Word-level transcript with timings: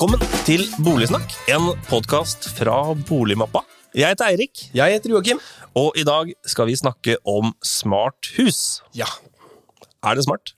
Velkommen 0.00 0.44
til 0.48 0.62
Boligsnakk, 0.80 1.34
en 1.52 1.66
podkast 1.84 2.46
fra 2.56 2.94
Boligmappa. 3.04 3.60
Jeg 3.92 4.08
heter 4.08 4.30
Eirik, 4.30 4.62
Jeg 4.72 4.94
heter 4.94 5.10
Joakim. 5.12 5.40
og 5.76 5.92
i 5.92 6.04
dag 6.08 6.32
skal 6.46 6.66
vi 6.70 6.76
snakke 6.80 7.16
om 7.28 7.52
smart 7.60 8.30
hus. 8.38 8.80
Ja. 8.96 9.04
Er 10.02 10.14
det 10.14 10.24
smart? 10.24 10.54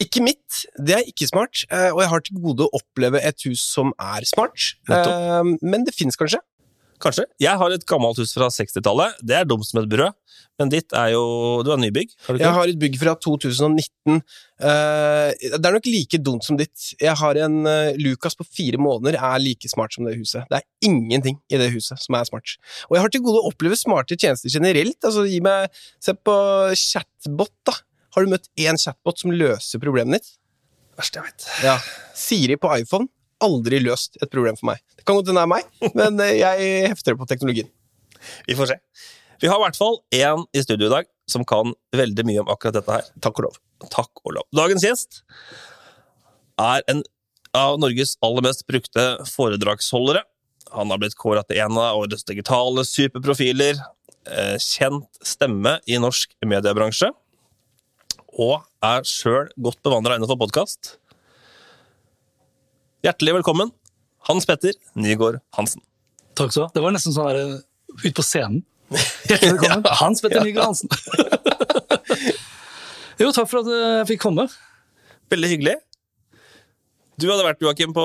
Ikke 0.00 0.22
mitt, 0.24 0.64
det 0.80 0.96
er 0.96 1.04
ikke 1.04 1.28
smart, 1.28 1.66
eh, 1.70 1.92
og 1.92 2.00
jeg 2.00 2.08
har 2.08 2.20
til 2.20 2.40
gode 2.40 2.64
å 2.64 2.70
oppleve 2.72 3.20
et 3.20 3.36
hus 3.44 3.60
som 3.60 3.92
er 4.00 4.24
smart. 4.24 4.56
Nettopp. 4.88 5.60
Men 5.60 5.84
det 5.84 5.92
fins 5.92 6.16
kanskje. 6.16 6.40
Kanskje. 7.00 7.24
Jeg 7.40 7.56
har 7.56 7.72
et 7.72 7.84
gammelt 7.88 8.18
hus 8.20 8.34
fra 8.36 8.50
60-tallet. 8.52 9.20
Det 9.24 9.36
er 9.38 9.46
dumt 9.48 9.64
som 9.64 9.80
et 9.80 9.88
brød, 9.88 10.12
men 10.60 10.68
ditt 10.72 10.92
er 10.96 11.14
jo 11.14 11.22
Du 11.64 11.70
har 11.72 11.78
nybygg? 11.80 12.10
Har 12.26 12.34
du 12.34 12.38
ikke? 12.38 12.44
Jeg 12.44 12.56
har 12.58 12.72
et 12.72 12.80
bygg 12.82 12.98
fra 13.00 13.14
2019. 13.16 14.18
Eh, 14.60 15.30
Det 15.40 15.64
er 15.64 15.76
nok 15.76 15.88
like 15.88 16.20
dumt 16.20 16.44
som 16.44 16.58
ditt. 16.60 16.90
Jeg 17.00 17.14
har 17.16 17.40
en 17.46 17.56
eh, 17.66 17.96
Lucas 18.00 18.36
på 18.36 18.44
fire 18.44 18.80
måneder 18.80 19.16
er 19.16 19.38
like 19.40 19.68
smart 19.72 19.96
som 19.96 20.04
det 20.04 20.18
huset. 20.18 20.44
Det 20.50 20.60
er 20.60 20.66
ingenting 20.90 21.38
i 21.48 21.60
det 21.60 21.70
huset 21.72 22.00
som 22.02 22.18
er 22.18 22.28
smart. 22.28 22.56
Og 22.90 22.96
jeg 22.98 23.04
har 23.06 23.14
til 23.14 23.24
gode 23.24 23.40
å 23.40 23.48
oppleve 23.52 23.78
smarte 23.80 24.18
tjenester 24.20 24.52
generelt. 24.52 24.98
Altså, 25.00 25.24
gi 25.28 25.40
meg 25.44 25.70
Se 26.00 26.12
på 26.16 26.34
chatbot, 26.76 27.52
da. 27.64 27.72
Har 28.14 28.24
du 28.26 28.32
møtt 28.32 28.48
én 28.58 28.76
chatbot 28.80 29.18
som 29.22 29.32
løser 29.32 29.80
problemet 29.82 30.20
ditt? 30.20 30.36
Verste 31.00 31.20
jeg 31.20 31.30
vet. 31.30 31.48
Ja. 31.64 31.78
Siri 32.18 32.56
på 32.60 32.68
iPhone 32.76 33.08
aldri 33.44 33.80
løst 33.82 34.18
et 34.20 34.30
problem 34.32 34.58
for 34.58 34.72
meg. 34.72 34.82
Det 34.96 35.06
kan 35.06 35.18
godt 35.18 35.30
hende 35.30 35.40
det 35.40 35.46
er 35.46 35.54
meg, 35.54 35.94
men 35.98 36.20
eh, 36.24 36.36
jeg 36.40 36.90
hefter 36.90 37.18
på 37.18 37.28
teknologien. 37.30 37.70
Vi 38.48 38.56
får 38.58 38.72
se. 38.72 38.78
Vi 39.40 39.48
har 39.48 39.56
i 39.56 39.64
hvert 39.64 39.78
fall 39.78 39.96
én 40.12 40.44
i 40.52 40.62
studio 40.64 40.90
i 40.90 40.92
dag 40.92 41.08
som 41.30 41.46
kan 41.48 41.72
veldig 41.96 42.26
mye 42.28 42.42
om 42.42 42.50
akkurat 42.52 42.76
dette 42.76 42.96
her. 42.98 43.06
Takk 43.24 43.38
og 43.40 43.46
lov. 43.48 43.60
Takk 43.88 44.24
og 44.26 44.34
lov. 44.36 44.46
Dagens 44.56 44.84
gjest 44.84 45.22
er 46.60 46.84
en 46.92 47.00
av 47.56 47.78
Norges 47.82 48.16
aller 48.24 48.44
mest 48.46 48.66
brukte 48.68 49.06
foredragsholdere. 49.30 50.22
Han 50.74 50.92
har 50.92 51.00
blitt 51.02 51.16
kåret 51.18 51.48
til 51.48 51.62
en 51.64 51.78
av 51.80 51.98
årets 51.98 52.26
digitale 52.28 52.84
superprofiler, 52.86 53.80
eh, 54.28 54.56
kjent 54.60 55.08
stemme 55.24 55.78
i 55.88 55.98
norsk 55.98 56.36
mediebransje, 56.46 57.10
og 58.38 58.62
er 58.84 59.02
sjøl 59.02 59.48
godt 59.58 59.82
bevandra 59.82 60.16
innenfor 60.16 60.38
podkast. 60.38 60.96
Hjertelig 63.00 63.32
velkommen, 63.38 63.70
Hans 64.28 64.44
Petter 64.44 64.74
Nygaard 64.92 65.38
Hansen. 65.56 65.80
Takk 66.36 66.50
skal 66.52 66.60
du 66.60 66.64
ha. 66.66 66.72
Det 66.74 66.82
var 66.84 66.92
nesten 66.92 67.14
sånn 67.14 67.30
der, 67.30 67.54
uh, 67.56 68.02
ut 68.04 68.16
på 68.18 68.24
scenen. 68.26 68.58
Hjertelig 69.30 69.54
velkommen. 69.54 69.86
Hans 70.02 70.20
Petter 70.20 70.44
Nygaard 70.44 70.68
Hansen. 70.68 70.92
jo, 73.22 73.30
takk 73.32 73.48
for 73.48 73.62
at 73.62 73.70
uh, 73.72 73.78
jeg 74.02 74.10
fikk 74.12 74.20
komme. 74.26 74.44
Veldig 75.32 75.52
hyggelig. 75.54 75.78
Du 77.16 77.30
hadde 77.30 77.48
vært, 77.48 77.64
Joakim, 77.64 77.96
på 77.96 78.04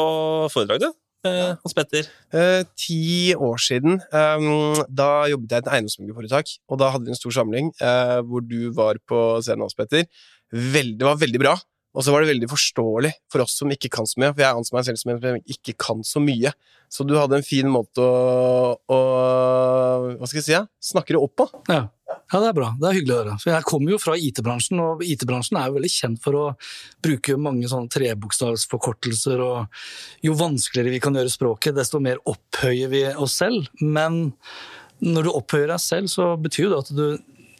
foredrag, 0.55 0.87
du? 0.87 0.95
Eh, 1.27 1.51
Hans 1.59 1.75
Petter. 1.75 2.07
Eh, 2.31 2.63
ti 2.79 3.35
år 3.35 3.59
siden, 3.59 3.99
eh, 3.99 4.81
da 4.87 5.11
jobbet 5.31 5.57
jeg 5.57 5.59
i 5.59 5.63
et 5.65 5.71
eiendomsmeglerforetak, 5.75 6.55
og 6.69 6.79
da 6.79 6.91
hadde 6.93 7.09
vi 7.09 7.15
en 7.15 7.19
stor 7.19 7.35
samling 7.41 7.71
eh, 7.81 8.19
hvor 8.27 8.43
du 8.45 8.69
var 8.75 8.99
på 9.09 9.21
scenen, 9.43 9.65
Hans 9.65 9.75
Petter. 9.75 10.05
Veld, 10.53 10.99
det 11.01 11.07
var 11.07 11.19
veldig 11.19 11.41
bra, 11.41 11.55
og 11.95 12.03
så 12.03 12.11
var 12.11 12.23
det 12.23 12.33
veldig 12.33 12.49
forståelig 12.51 13.11
for 13.31 13.45
oss 13.45 13.55
som 13.61 13.71
ikke 13.71 13.89
kan 13.93 14.07
så 14.09 14.19
mye, 14.19 14.33
for 14.33 14.43
jeg 14.43 14.59
anser 14.59 14.75
meg 14.75 14.87
selv 14.87 14.99
som 14.99 15.11
en 15.13 15.21
som 15.23 15.53
ikke 15.55 15.75
kan 15.79 16.01
så 16.05 16.21
mye. 16.23 16.51
Så 16.91 17.05
du 17.07 17.15
hadde 17.17 17.39
en 17.39 17.45
fin 17.45 17.67
måte 17.71 18.03
å, 18.03 18.75
å 18.77 18.99
Hva 20.19 20.27
skal 20.27 20.39
jeg 20.39 20.45
si? 20.45 20.53
Ja? 20.53 20.65
Snakke 20.83 21.15
det 21.15 21.21
opp 21.21 21.33
på. 21.39 21.47
Ja. 21.71 21.87
ja, 21.87 22.39
det 22.39 22.49
er 22.51 22.57
bra. 22.57 22.69
Det 22.79 22.89
er 22.89 22.97
hyggelig 22.99 23.15
å 23.15 23.19
høre. 23.21 23.37
For 23.41 23.53
jeg 23.53 23.67
kommer 23.71 23.95
jo 23.95 23.99
fra 24.01 24.15
IT-bransjen, 24.19 24.81
og 24.83 25.03
IT-bransjen 25.07 25.59
er 25.59 25.69
jo 25.69 25.77
veldig 25.79 25.91
kjent 25.95 26.23
for 26.23 26.39
å 26.39 26.45
bruke 27.03 27.37
mange 27.41 27.71
sånne 27.71 27.91
trebokstavsforkortelser, 27.95 29.43
og 29.43 30.25
jo 30.27 30.37
vanskeligere 30.39 30.93
vi 30.93 31.03
kan 31.03 31.17
gjøre 31.17 31.33
språket, 31.33 31.77
desto 31.79 32.03
mer 32.03 32.21
opphøyer 32.29 32.91
vi 32.91 33.05
oss 33.13 33.39
selv. 33.41 33.71
Men 33.81 34.27
når 35.03 35.27
du 35.27 35.33
opphøyer 35.35 35.71
deg 35.73 35.81
selv, 35.83 36.11
så 36.11 36.33
betyr 36.39 36.67
jo 36.67 36.75
det 36.75 36.83
at 36.85 36.93
du 36.95 37.07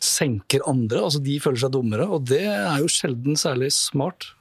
senker 0.03 0.65
andre, 0.69 1.03
altså 1.07 1.21
de 1.23 1.37
føler 1.43 1.61
seg 1.61 1.75
dummere, 1.75 2.07
og 2.07 2.25
det 2.29 2.45
er 2.47 2.81
jo 2.81 2.89
sjelden 2.91 3.37
særlig 3.39 3.71
smart, 3.75 4.31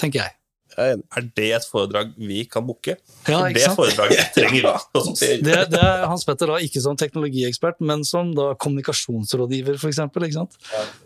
tenker 0.00 0.24
jeg. 0.24 0.36
Er. 0.78 1.00
Det 1.34 1.48
et 1.56 1.64
foredrag 1.66 2.12
vi 2.16 2.44
kan 2.48 2.62
booke? 2.64 2.94
Ja, 3.28 3.40
det 3.52 3.64
foredraget 3.74 4.30
trenger 4.36 4.62
vi. 4.62 5.30
Det, 5.42 5.56
det 5.72 5.80
er 5.80 6.04
Hans 6.08 6.24
Petter 6.24 6.52
da, 6.52 6.60
ikke 6.62 6.82
som 6.84 6.98
teknologiekspert, 6.98 7.80
men 7.84 8.04
som 8.06 8.30
da 8.36 8.52
kommunikasjonsrådgiver, 8.60 9.80
for 9.80 9.90
eksempel, 9.90 10.28
ikke 10.28 10.38
sant? 10.38 10.56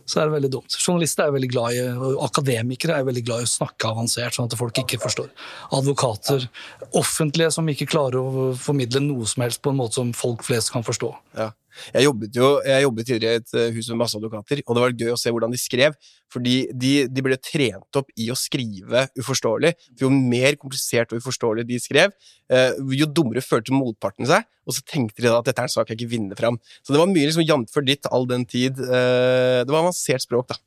Så 0.05 0.21
er 0.21 0.29
det 0.29 0.37
veldig 0.37 0.53
dumt. 0.59 0.77
Journalister 0.77 1.27
er 1.27 1.35
veldig 1.39 1.51
glad 1.55 1.79
i, 1.79 1.83
og 1.97 2.21
akademikere 2.29 3.01
er 3.01 3.09
veldig 3.09 3.25
glad 3.25 3.45
i 3.45 3.49
å 3.49 3.55
snakke 3.55 3.91
avansert, 3.91 4.37
sånn 4.37 4.51
at 4.51 4.59
folk 4.61 4.85
ikke 4.85 5.01
forstår. 5.03 5.33
Advokater, 5.81 6.49
offentlige 6.93 7.51
som 7.57 7.69
ikke 7.73 7.89
klarer 7.91 8.21
å 8.21 8.53
formidle 8.61 9.03
noe 9.07 9.29
som 9.31 9.47
helst 9.47 9.65
på 9.65 9.73
en 9.73 9.81
måte 9.81 10.03
som 10.03 10.13
folk 10.17 10.45
flest 10.47 10.75
kan 10.75 10.85
forstå. 10.87 11.15
Ja. 11.41 11.51
Jeg 11.95 12.07
jobbet 12.07 12.39
jo 12.39 12.51
jeg 12.65 12.85
jobbet 12.85 13.09
tidligere 13.09 13.39
i 13.39 13.43
et 13.43 13.55
eh, 13.59 13.71
hus 13.75 13.89
med 13.93 14.01
masse 14.03 14.19
advokater, 14.19 14.62
og 14.65 14.77
det 14.77 14.85
var 14.85 14.97
gøy 15.05 15.12
å 15.15 15.21
se 15.21 15.33
hvordan 15.35 15.55
de 15.55 15.61
skrev. 15.61 15.97
Fordi 16.33 16.57
de, 16.75 16.93
de 17.11 17.25
ble 17.25 17.39
trent 17.39 17.99
opp 18.01 18.11
i 18.19 18.31
å 18.33 18.39
skrive 18.39 19.07
uforståelig. 19.21 19.75
For 19.93 20.07
jo 20.07 20.12
mer 20.15 20.59
komplisert 20.61 21.12
og 21.15 21.23
uforståelig 21.23 21.67
de 21.69 21.79
skrev, 21.83 22.15
eh, 22.51 22.75
jo 22.99 23.09
dummere 23.11 23.45
følte 23.45 23.75
motparten 23.77 24.29
seg. 24.31 24.47
Og 24.65 24.77
så 24.77 24.85
tenkte 24.89 25.23
de 25.23 25.29
da 25.29 25.39
at 25.39 25.49
dette 25.49 25.62
er 25.62 25.69
en 25.69 25.75
sak 25.75 25.91
jeg 25.93 26.01
ikke 26.01 26.12
vinner 26.17 26.39
fram. 26.39 26.59
Så 26.83 26.95
det 26.95 27.01
var 27.03 27.11
mye 27.11 27.29
liksom 27.29 27.47
jevnt 27.47 27.73
for 27.75 27.87
ditt 27.87 28.09
all 28.11 28.29
den 28.31 28.47
tid. 28.49 28.81
Eh, 28.81 29.62
det 29.62 29.71
var 29.71 29.85
avansert 29.85 30.25
språk, 30.25 30.51
da. 30.55 30.61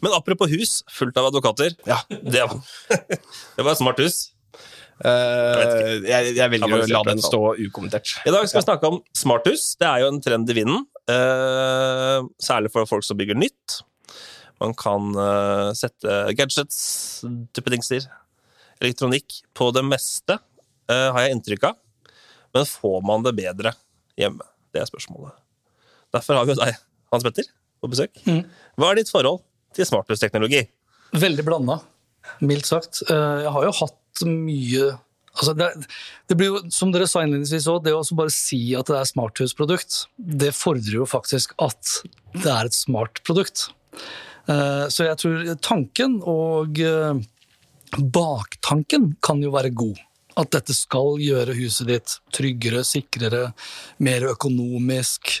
Men 0.00 0.16
apropos 0.16 0.48
hus 0.48 0.80
fullt 0.88 1.18
av 1.20 1.28
advokater. 1.28 1.74
Ja. 1.88 2.00
Det 2.08 2.40
var, 2.40 2.60
det 3.56 3.64
var 3.64 3.74
et 3.74 3.82
smart 3.82 4.00
hus. 4.00 4.30
Eh, 5.00 6.00
jeg, 6.04 6.32
jeg 6.36 6.52
velger 6.52 6.74
å 6.76 6.88
la 6.90 7.02
den 7.08 7.22
stå 7.24 7.40
ukommentert. 7.60 8.16
I 8.28 8.32
dag 8.34 8.48
skal 8.48 8.60
vi 8.60 8.66
snakke 8.66 8.90
om 8.90 8.98
smarthus. 9.16 9.74
Det 9.80 9.88
er 9.88 10.04
jo 10.04 10.10
en 10.12 10.20
trend 10.24 10.50
i 10.52 10.58
vinden. 10.60 10.84
Uh, 11.10 12.28
særlig 12.42 12.70
for 12.74 12.86
folk 12.86 13.06
som 13.06 13.18
bygger 13.18 13.38
nytt. 13.38 13.80
Man 14.60 14.74
kan 14.76 15.12
uh, 15.16 15.70
sette 15.76 16.18
gadgets, 16.36 16.80
duppedingser, 17.56 18.04
elektronikk 18.80 19.40
på 19.56 19.70
det 19.76 19.82
meste, 19.84 20.36
eh, 20.90 21.06
har 21.12 21.24
jeg 21.24 21.36
inntrykk 21.36 21.68
av. 21.70 21.78
Men 22.56 22.66
får 22.68 22.98
man 23.06 23.24
det 23.24 23.34
bedre 23.38 23.74
hjemme? 24.18 24.44
Det 24.72 24.82
er 24.82 24.88
spørsmålet. 24.88 25.36
Derfor 26.14 26.38
har 26.38 26.48
vi 26.48 26.54
jo 26.54 26.60
deg, 26.60 26.78
Hans 27.12 27.26
Petter, 27.26 27.48
på 27.80 27.90
besøk. 27.92 28.20
Mm. 28.26 28.42
Hva 28.80 28.90
er 28.90 29.00
ditt 29.00 29.12
forhold 29.12 29.42
til 29.76 29.86
smarthusteknologi? 29.86 30.64
Veldig 31.14 31.44
blanda, 31.46 31.80
mildt 32.44 32.68
sagt. 32.68 33.02
Eh, 33.06 33.36
Jeg 33.44 33.54
har 33.56 33.68
jo 33.68 33.76
hatt 33.82 33.99
mye 34.26 34.90
altså 35.40 35.54
det, 35.56 35.68
det 36.28 36.36
blir 36.36 36.50
jo, 36.50 36.60
Som 36.74 36.90
dere 36.92 37.06
sa 37.08 37.22
innledningsvis 37.24 37.68
òg, 37.70 37.84
det 37.86 37.94
å 37.94 38.02
bare 38.18 38.32
si 38.34 38.74
at 38.76 38.90
det 38.90 38.98
er 38.98 39.08
smarthusprodukt, 39.08 40.02
det 40.18 40.50
fordrer 40.56 40.98
jo 41.00 41.06
faktisk 41.08 41.54
at 41.62 42.00
det 42.34 42.50
er 42.50 42.68
et 42.68 42.76
smart 42.76 43.22
produkt. 43.24 43.68
Eh, 44.50 44.86
Så 44.92 45.06
jeg 45.06 45.20
tror 45.22 45.54
tanken 45.62 46.18
og 46.28 46.80
eh, 46.82 47.22
baktanken 47.98 49.14
kan 49.24 49.42
jo 49.42 49.54
være 49.54 49.72
god. 49.74 49.98
At 50.40 50.52
dette 50.54 50.74
skal 50.76 51.18
gjøre 51.20 51.56
huset 51.58 51.88
ditt 51.90 52.16
tryggere, 52.32 52.82
sikrere, 52.86 53.50
mer 54.00 54.24
økonomisk 54.30 55.34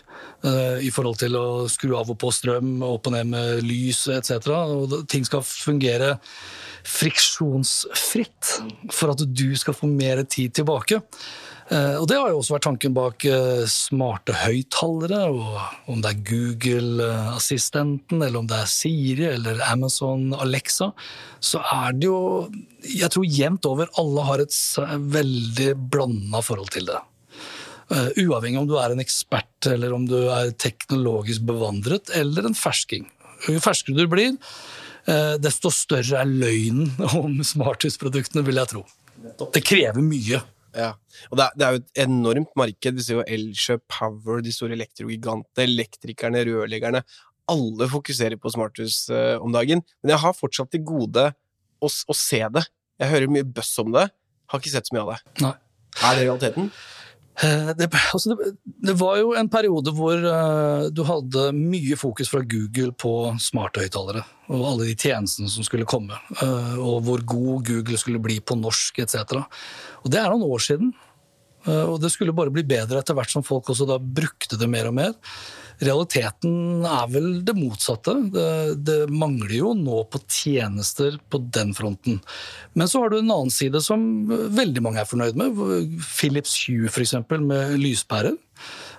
eh, 0.44 0.80
i 0.84 0.90
forhold 0.92 1.20
til 1.22 1.38
å 1.40 1.46
skru 1.72 1.94
av 1.96 2.10
og 2.12 2.18
på 2.20 2.32
strøm, 2.34 2.80
opp 2.84 3.08
og 3.08 3.16
ned 3.16 3.30
med 3.32 3.62
lys 3.64 4.04
etc. 4.12 4.50
Ting 5.10 5.24
skal 5.28 5.46
fungere 5.46 6.16
friksjonsfritt 6.86 8.56
for 8.92 9.12
at 9.14 9.24
du 9.24 9.48
skal 9.58 9.76
få 9.76 9.88
mer 9.90 10.24
tid 10.28 10.54
tilbake. 10.60 11.00
Eh, 11.70 11.96
og 12.00 12.08
Det 12.10 12.16
har 12.18 12.32
jo 12.32 12.40
også 12.40 12.56
vært 12.56 12.64
tanken 12.66 12.94
bak 12.96 13.24
eh, 13.30 13.62
smarte 13.70 14.34
høyttalere, 14.40 15.20
og 15.30 15.92
om 15.92 16.00
det 16.02 16.10
er 16.10 16.24
Google-assistenten, 16.26 18.18
eller 18.18 18.40
om 18.40 18.48
det 18.50 18.58
er 18.58 18.72
Siri 18.72 19.28
eller 19.30 19.62
Amazon 19.68 20.34
Alexa, 20.34 20.90
så 21.38 21.62
er 21.62 21.94
det 21.94 22.10
jo 22.10 22.50
Jeg 22.82 23.10
tror 23.12 23.24
jevnt 23.28 23.66
over 23.70 23.90
alle 24.00 24.26
har 24.26 24.42
et 24.42 24.56
veldig 25.14 25.70
blanda 25.92 26.42
forhold 26.42 26.74
til 26.74 26.90
det. 26.90 26.98
Eh, 27.94 28.10
uavhengig 28.26 28.58
om 28.58 28.66
du 28.66 28.76
er 28.80 28.90
en 28.90 29.06
ekspert, 29.06 29.70
eller 29.70 29.94
om 29.94 30.10
du 30.10 30.18
er 30.26 30.50
teknologisk 30.50 31.46
bevandret, 31.46 32.10
eller 32.18 32.50
en 32.50 32.58
fersking. 32.58 33.06
Jo 33.46 33.62
ferskere 33.62 33.96
du 33.96 34.10
blir, 34.10 34.34
desto 35.40 35.70
større 35.72 36.20
er 36.20 36.28
løgnen 36.28 36.90
om 37.22 37.38
smarthusproduktene, 37.46 38.42
vil 38.46 38.58
jeg 38.60 38.68
tro. 38.74 38.82
Det 39.54 39.62
krever 39.64 40.02
mye. 40.04 40.42
Ja, 40.76 40.92
og 41.30 41.38
det 41.38 41.46
er, 41.46 41.56
det 41.56 41.66
er 41.66 41.74
jo 41.74 41.80
et 41.80 42.02
enormt 42.04 42.52
marked. 42.58 42.98
Vi 42.98 43.06
ser 43.06 43.18
jo 43.18 43.26
Elkjøp, 43.26 43.82
Power, 43.90 44.42
de 44.44 44.52
store 44.54 44.76
elektrogigantene, 44.78 45.66
elektrikerne, 45.66 46.44
rørleggerne. 46.46 47.02
Alle 47.50 47.88
fokuserer 47.90 48.38
på 48.38 48.52
smarthus 48.54 49.02
uh, 49.10 49.36
om 49.42 49.50
dagen. 49.54 49.82
Men 50.02 50.14
jeg 50.14 50.24
har 50.24 50.38
fortsatt 50.38 50.70
til 50.74 50.84
gode 50.86 51.26
å, 51.30 51.90
å 51.90 52.16
se 52.16 52.44
det. 52.54 52.64
Jeg 53.00 53.14
hører 53.14 53.34
mye 53.34 53.48
bøss 53.48 53.74
om 53.82 53.90
det, 53.96 54.06
har 54.50 54.62
ikke 54.62 54.72
sett 54.72 54.90
så 54.90 54.96
mye 54.96 55.06
av 55.06 55.12
det. 55.14 55.20
Nei. 55.46 55.54
Er 56.06 56.16
det 56.16 56.24
realiteten? 56.28 56.70
Eh, 57.40 57.70
det, 57.76 57.88
altså 58.12 58.34
det, 58.34 58.50
det, 58.66 58.94
var 59.00 59.16
jo 59.16 59.30
en 59.38 59.48
periode 59.48 59.94
hvor 59.96 60.18
uh, 60.18 60.90
du 60.92 61.00
hadde 61.08 61.46
mye 61.56 61.96
fokus 61.96 62.28
fra 62.28 62.42
Google 62.44 62.92
på 62.92 63.12
smarte 63.40 63.80
høyttalere. 63.84 64.24
Og 64.50 64.64
alle 64.66 64.90
de 64.90 64.96
tjenestene 64.98 65.48
som 65.48 65.64
skulle 65.64 65.88
komme. 65.88 66.18
Uh, 66.42 66.76
og 66.76 67.06
hvor 67.06 67.24
god 67.24 67.64
Google 67.70 68.00
skulle 68.00 68.20
bli 68.20 68.40
på 68.44 68.58
norsk 68.60 69.00
etc. 69.06 69.40
Og 70.04 70.12
det 70.12 70.20
er 70.20 70.32
noen 70.32 70.48
år 70.48 70.64
siden. 70.64 70.92
Uh, 71.66 71.92
og 71.92 71.98
det 72.00 72.08
skulle 72.12 72.32
bare 72.36 72.52
bli 72.52 72.64
bedre 72.64 73.02
etter 73.02 73.16
hvert 73.16 73.32
som 73.32 73.44
folk 73.44 73.68
også 73.68 73.84
da 73.88 73.98
brukte 74.00 74.56
det 74.60 74.68
mer 74.70 74.88
og 74.88 74.96
mer. 74.96 75.12
Realiteten 75.80 76.84
er 76.84 77.06
vel 77.08 77.28
det 77.44 77.54
motsatte. 77.56 78.12
Det, 78.32 78.48
det, 78.84 78.98
mangler 79.12 79.54
jo 79.56 79.72
nå 79.76 80.02
på 80.12 80.20
tjenester 80.28 81.16
på 81.32 81.40
den 81.56 81.72
fronten. 81.76 82.18
Men 82.76 82.90
så 82.90 83.00
har 83.00 83.12
du 83.12 83.20
en 83.20 83.32
annen 83.32 83.52
side 83.54 83.80
som 83.84 84.02
veldig 84.28 84.84
mange 84.84 85.00
er 85.00 85.08
fornøyd 85.08 85.40
med. 85.40 85.62
Philips 86.04 86.58
Hue 86.66 86.90
f.eks. 86.92 87.16
med 87.32 87.78
lyspærer. 87.80 88.36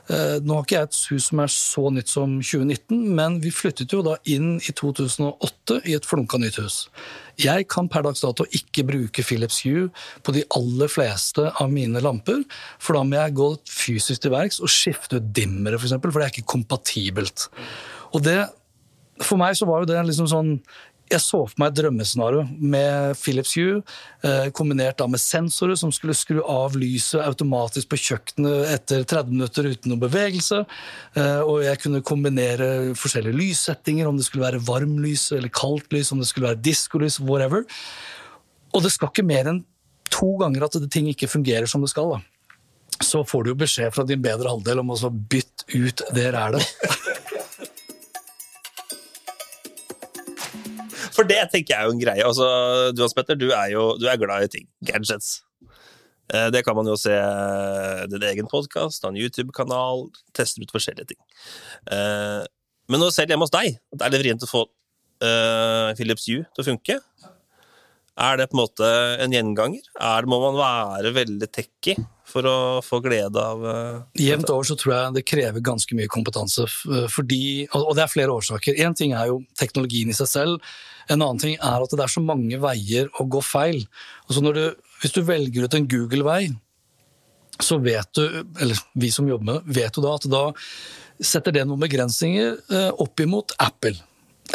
Eh, 0.10 0.38
nå 0.42 0.56
har 0.56 0.66
ikke 0.66 0.78
jeg 0.78 0.88
et 0.90 1.00
hus 1.12 1.28
som 1.30 1.42
er 1.44 1.52
så 1.54 1.84
nytt 1.94 2.10
som 2.12 2.38
2019, 2.42 3.02
men 3.16 3.38
vi 3.44 3.52
flyttet 3.54 3.94
jo 3.94 4.02
da 4.06 4.16
inn 4.30 4.56
i 4.58 4.74
2008 4.74 5.82
i 5.90 5.96
et 5.98 6.08
flunka 6.08 6.40
nytt 6.42 6.58
hus. 6.62 6.80
Jeg 7.42 7.68
kan 7.72 7.90
per 7.92 8.06
dags 8.06 8.24
dato 8.24 8.48
ikke 8.58 8.86
bruke 8.88 9.26
Philips 9.26 9.62
Hue 9.66 9.90
på 10.26 10.36
de 10.36 10.44
aller 10.58 10.92
fleste 10.92 11.46
av 11.52 11.72
mine 11.74 12.02
lamper, 12.04 12.42
for 12.82 12.98
da 12.98 13.06
må 13.08 13.20
jeg 13.20 13.38
gå 13.38 13.52
fysisk 13.70 14.26
til 14.26 14.34
verks 14.36 14.62
og 14.62 14.74
skifte 14.74 15.22
ut 15.22 15.30
dimmere, 15.36 15.80
f.eks., 15.80 15.96
for, 16.00 16.10
for 16.10 16.22
det 16.22 16.28
er 16.28 16.36
ikke 16.36 16.54
kompatibelt. 16.58 17.48
Og 18.12 18.26
det, 18.26 18.40
For 19.22 19.38
meg 19.38 19.54
så 19.54 19.68
var 19.70 19.84
jo 19.84 19.92
det 19.92 20.00
liksom 20.08 20.28
sånn 20.28 20.56
jeg 21.12 21.24
så 21.24 21.44
for 21.46 21.62
meg 21.62 21.72
et 21.72 21.80
drømmescenario 21.82 22.46
med 22.60 23.18
Philips 23.22 23.56
Hue, 23.58 23.82
kombinert 24.56 24.82
kombinert 24.82 25.10
med 25.10 25.20
sensorer 25.20 25.76
som 25.76 25.92
skulle 25.92 26.16
skru 26.16 26.42
av 26.44 26.76
lyset 26.80 27.22
automatisk 27.24 27.90
på 27.92 28.00
kjøkkenet 28.00 28.72
etter 28.76 29.04
30 29.04 29.32
minutter 29.32 29.68
uten 29.68 29.92
noe 29.92 30.02
bevegelse. 30.02 30.64
Eh, 31.16 31.42
og 31.42 31.64
jeg 31.66 31.80
kunne 31.82 32.02
kombinere 32.02 32.94
forskjellige 32.96 33.38
lyssettinger, 33.38 34.08
om 34.08 34.18
det 34.18 34.26
skulle 34.26 34.46
være 34.46 34.64
varmlys 34.64 35.32
eller 35.32 35.50
kaldt 35.50 35.92
lys, 35.94 36.12
om 36.12 36.20
det 36.22 36.30
skulle 36.30 36.50
være 36.50 36.64
diskolys, 36.64 37.20
whatever. 37.20 37.66
Og 38.74 38.84
det 38.84 38.92
skal 38.92 39.12
ikke 39.12 39.28
mer 39.28 39.52
enn 39.52 39.64
to 40.12 40.36
ganger 40.40 40.66
at 40.66 40.78
ting 40.92 41.08
ikke 41.12 41.30
fungerer 41.32 41.68
som 41.68 41.82
det 41.82 41.92
skal. 41.92 42.16
da. 42.16 42.22
Så 43.02 43.24
får 43.26 43.44
du 43.44 43.52
jo 43.52 43.62
beskjed 43.64 43.94
fra 43.96 44.06
din 44.06 44.22
bedre 44.22 44.52
halvdel 44.52 44.82
om 44.84 44.92
å 44.94 45.10
bytte 45.10 45.66
ut 45.74 46.04
det 46.14 46.32
rælet. 46.36 46.66
For 51.16 51.28
det 51.28 51.40
tenker 51.52 51.74
jeg 51.74 51.80
er 51.80 51.90
jo 51.90 51.96
en 51.96 52.02
greie. 52.02 52.26
Altså, 52.26 52.48
du 52.96 53.02
Hans 53.04 53.16
Petter, 53.18 53.40
du 53.40 53.50
er 53.52 53.74
jo 53.74 53.94
du 54.00 54.08
er 54.10 54.20
glad 54.22 54.48
i 54.48 54.52
ting. 54.52 54.68
Gadgets. 54.88 55.42
Eh, 56.32 56.48
det 56.54 56.64
kan 56.64 56.78
man 56.78 56.88
jo 56.88 56.96
se 57.00 57.14
eh, 57.14 58.04
din 58.12 58.24
egen 58.30 58.48
podkast, 58.52 59.04
en 59.04 59.20
YouTube-kanal, 59.20 60.08
teste 60.38 60.64
ut 60.64 60.72
forskjellige 60.72 61.12
ting. 61.12 61.22
Eh, 61.92 62.44
men 62.92 63.04
nå 63.04 63.10
selv 63.12 63.34
hjemme 63.34 63.48
hos 63.48 63.54
deg, 63.54 63.76
det 63.92 64.06
er 64.06 64.14
det 64.14 64.22
vrient 64.24 64.48
å 64.48 64.52
få 64.52 64.68
Philips 66.00 66.24
U 66.34 66.40
til 66.42 66.64
å 66.64 66.66
funke. 66.66 66.96
Er 68.18 68.40
det 68.40 68.48
på 68.50 68.56
en 68.56 68.62
måte 68.64 68.88
en 69.22 69.36
gjenganger? 69.36 69.84
Er 69.94 70.26
det, 70.26 70.32
må 70.34 70.40
man 70.42 70.58
være 70.58 71.12
veldig 71.14 71.50
techy 71.54 71.94
for 72.32 72.48
å 72.48 72.58
få 72.86 73.02
glede 73.04 73.42
av 73.42 73.66
uh, 73.66 74.00
Jevnt 74.18 74.50
over 74.54 74.68
så 74.68 74.78
tror 74.80 74.94
jeg 74.96 75.16
det 75.18 75.26
krever 75.28 75.64
ganske 75.66 75.98
mye 75.98 76.12
kompetanse. 76.12 76.66
Fordi, 77.12 77.68
og 77.78 77.94
det 77.98 78.06
er 78.06 78.14
flere 78.14 78.34
årsaker. 78.34 78.80
Én 78.82 78.96
ting 78.98 79.14
er 79.18 79.30
jo 79.30 79.42
teknologien 79.60 80.10
i 80.12 80.18
seg 80.18 80.32
selv. 80.32 80.74
En 81.12 81.20
annen 81.20 81.42
ting 81.42 81.56
er 81.58 81.84
at 81.84 81.94
det 81.94 82.04
er 82.06 82.14
så 82.14 82.24
mange 82.24 82.60
veier 82.62 83.10
å 83.20 83.28
gå 83.30 83.42
feil. 83.44 83.84
Altså 84.28 84.44
du, 84.54 84.64
hvis 85.02 85.16
du 85.16 85.24
velger 85.28 85.68
ut 85.68 85.78
en 85.78 85.88
Google-vei, 85.92 86.44
så 87.62 87.78
vet 87.82 88.10
du, 88.18 88.24
eller 88.62 88.80
vi 88.98 89.12
som 89.14 89.28
jobber 89.30 89.48
med 89.48 89.60
det, 89.60 89.76
vet 89.82 89.98
jo 89.98 90.06
da 90.06 90.16
at 90.18 90.30
da 90.32 90.44
setter 91.22 91.54
det 91.54 91.66
noen 91.70 91.84
begrensninger 91.84 92.56
eh, 92.74 92.90
opp 93.04 93.22
imot 93.22 93.54
Apple. 93.62 93.94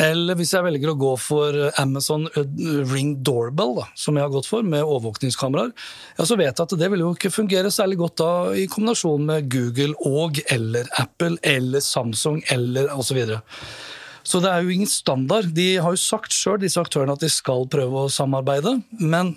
Eller 0.02 0.36
hvis 0.36 0.52
jeg 0.52 0.64
velger 0.66 0.92
å 0.92 0.98
gå 1.00 1.12
for 1.20 1.56
Amazon 1.80 2.26
eh, 2.36 2.44
Ring 2.90 3.14
Doorbell, 3.24 3.74
da, 3.78 3.86
som 3.96 4.18
jeg 4.18 4.26
har 4.26 4.32
gått 4.34 4.48
for, 4.48 4.66
med 4.66 4.84
overvåkningskameraer, 4.84 5.72
ja, 6.18 6.26
så 6.28 6.36
vet 6.38 6.52
jeg 6.52 6.64
at 6.66 6.76
det 6.80 6.90
vil 6.92 7.04
jo 7.04 7.12
ikke 7.16 7.32
fungere 7.32 7.72
særlig 7.72 8.00
godt 8.02 8.18
da 8.20 8.30
i 8.56 8.66
kombinasjon 8.70 9.26
med 9.28 9.50
Google 9.52 9.96
og 10.08 10.40
eller 10.52 10.90
Apple 11.00 11.40
eller 11.46 11.84
Samsung 11.84 12.42
eller 12.52 12.92
osv. 12.92 13.22
Så 14.26 14.40
det 14.42 14.50
er 14.50 14.64
jo 14.64 14.74
ingen 14.74 14.90
standard. 14.90 15.52
De 15.54 15.76
har 15.78 15.94
jo 15.94 16.02
sagt 16.02 16.34
sjøl, 16.34 16.58
disse 16.60 16.82
aktørene, 16.82 17.14
at 17.14 17.22
de 17.22 17.30
skal 17.30 17.68
prøve 17.70 18.04
å 18.04 18.12
samarbeide. 18.12 18.80
Men 18.98 19.36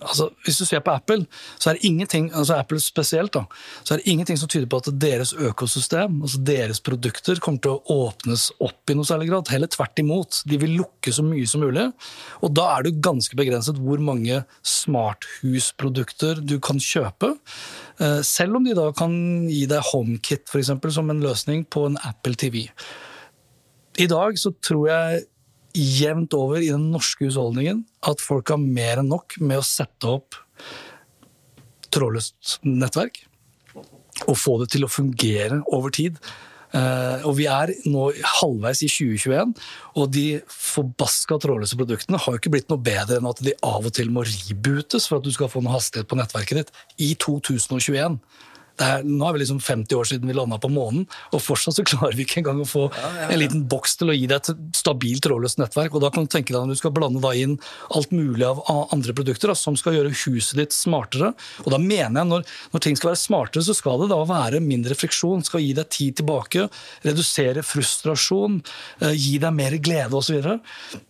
altså, 0.00 0.28
hvis 0.44 0.58
du 0.60 0.64
ser 0.68 0.82
på 0.84 0.94
Apple, 0.94 1.26
så 1.58 1.70
er 1.70 1.78
det 1.78 1.88
ingenting 1.88 2.28
altså 2.34 2.58
Apple 2.60 2.80
spesielt 2.82 3.34
da, 3.36 3.44
så 3.82 3.94
er 3.94 4.02
det 4.02 4.12
ingenting 4.12 4.38
som 4.40 4.50
tyder 4.50 4.68
på 4.70 4.80
at 4.82 4.90
deres 5.00 5.32
økosystem, 5.32 6.20
altså 6.22 6.40
deres 6.46 6.80
produkter, 6.84 7.40
kommer 7.42 7.62
til 7.64 7.76
å 7.76 8.02
åpnes 8.06 8.48
opp 8.64 8.92
i 8.92 8.96
noe 8.96 9.08
særlig 9.08 9.30
grad. 9.30 9.52
Heller 9.52 9.70
tvert 9.72 10.02
imot. 10.02 10.42
De 10.48 10.58
vil 10.60 10.76
lukke 10.80 11.14
så 11.14 11.24
mye 11.26 11.46
som 11.48 11.64
mulig. 11.64 11.88
Og 12.44 12.54
da 12.56 12.68
er 12.74 12.86
det 12.86 12.96
ganske 13.04 13.38
begrenset 13.38 13.80
hvor 13.82 14.02
mange 14.02 14.42
smarthusprodukter 14.66 16.42
du 16.44 16.58
kan 16.62 16.80
kjøpe. 16.82 17.34
Eh, 18.02 18.20
selv 18.26 18.58
om 18.58 18.66
de 18.66 18.76
da 18.76 18.90
kan 18.96 19.14
gi 19.50 19.64
deg 19.70 19.92
HomeKit 19.92 20.46
for 20.50 20.62
eksempel, 20.62 20.92
som 20.94 21.10
en 21.10 21.22
løsning 21.24 21.64
på 21.70 21.86
en 21.88 22.00
Apple 22.06 22.36
TV. 22.38 22.66
I 23.96 24.08
dag 24.10 24.36
så 24.38 24.52
tror 24.60 24.90
jeg 24.90 25.24
jevnt 25.76 26.34
over 26.36 26.62
i 26.62 26.72
den 26.72 26.88
norske 26.92 27.28
husholdningen 27.28 27.84
at 28.08 28.22
folk 28.24 28.52
har 28.54 28.60
mer 28.62 29.02
enn 29.02 29.10
nok 29.12 29.38
med 29.42 29.60
å 29.60 29.66
sette 29.66 30.08
opp 30.08 30.38
trådløst 31.92 32.58
nettverk 32.66 33.22
og 34.26 34.36
få 34.40 34.56
det 34.62 34.70
til 34.72 34.86
å 34.86 34.90
fungere 34.90 35.60
over 35.76 35.92
tid. 35.92 36.16
Uh, 36.76 37.22
og 37.28 37.36
Vi 37.38 37.46
er 37.48 37.70
nå 37.88 38.08
halvveis 38.40 38.82
i 38.84 38.88
2021, 38.90 39.52
og 39.96 40.08
de 40.12 40.24
forbaska 40.50 41.38
trådløse 41.40 41.78
produktene 41.78 42.20
har 42.20 42.34
jo 42.34 42.40
ikke 42.40 42.52
blitt 42.56 42.72
noe 42.72 42.82
bedre 42.82 43.20
enn 43.20 43.28
at 43.30 43.40
de 43.44 43.54
av 43.64 43.86
og 43.86 43.94
til 43.96 44.10
må 44.12 44.24
rebootes 44.26 45.06
for 45.08 45.20
at 45.20 45.26
du 45.28 45.32
skal 45.32 45.50
få 45.52 45.62
noe 45.64 45.76
hastighet 45.76 46.10
på 46.10 46.18
nettverket 46.18 46.64
ditt 46.64 46.74
i 47.06 47.12
2021 47.22 48.18
er, 48.82 49.04
nå 49.06 49.26
er 49.26 49.36
vi 49.36 49.42
liksom 49.42 49.60
50 49.62 49.96
år 49.98 50.08
siden 50.08 50.30
vi 50.30 50.36
landa 50.36 50.58
på 50.60 50.70
månen, 50.72 51.06
og 51.32 51.42
fortsatt 51.42 51.78
så 51.78 51.84
klarer 51.86 52.16
vi 52.16 52.26
ikke 52.26 52.40
engang 52.42 52.62
å 52.62 52.68
få 52.68 52.86
ja, 52.88 53.10
ja, 53.20 53.28
en 53.32 53.40
liten 53.40 53.64
boks 53.70 53.96
til 54.00 54.12
å 54.12 54.16
gi 54.16 54.26
deg 54.30 54.40
et 54.40 54.76
stabilt 54.76 55.24
trådløst 55.26 55.60
nettverk. 55.60 55.96
og 55.96 56.04
Da 56.04 56.10
kan 56.14 56.26
du 56.26 56.32
tenke 56.32 56.54
deg 56.54 56.62
at 56.62 56.72
du 56.72 56.78
skal 56.78 56.94
blande 56.96 57.32
inn 57.36 57.56
alt 57.96 58.12
mulig 58.14 58.46
av 58.46 58.62
andre 58.94 59.16
produkter 59.16 59.52
da, 59.52 59.56
som 59.58 59.78
skal 59.78 59.96
gjøre 59.96 60.14
huset 60.24 60.60
ditt 60.60 60.76
smartere. 60.76 61.32
Og 61.64 61.72
da 61.74 61.80
mener 61.82 62.22
jeg 62.22 62.30
når, 62.30 62.46
når, 62.74 62.84
ting 62.84 62.98
skal 62.98 63.12
være 63.12 63.22
smartere, 63.22 63.66
så 63.66 63.76
skal 63.76 64.02
det 64.02 64.10
da 64.12 64.20
være 64.28 64.62
mindre 64.64 64.96
friksjon. 64.98 65.44
Skal 65.46 65.64
gi 65.64 65.72
deg 65.76 65.90
tid 65.92 66.20
tilbake, 66.20 66.68
redusere 67.06 67.64
frustrasjon, 67.66 68.60
eh, 69.02 69.16
gi 69.16 69.36
deg 69.42 69.56
mer 69.56 69.76
glede 69.82 70.16
osv. 70.18 70.56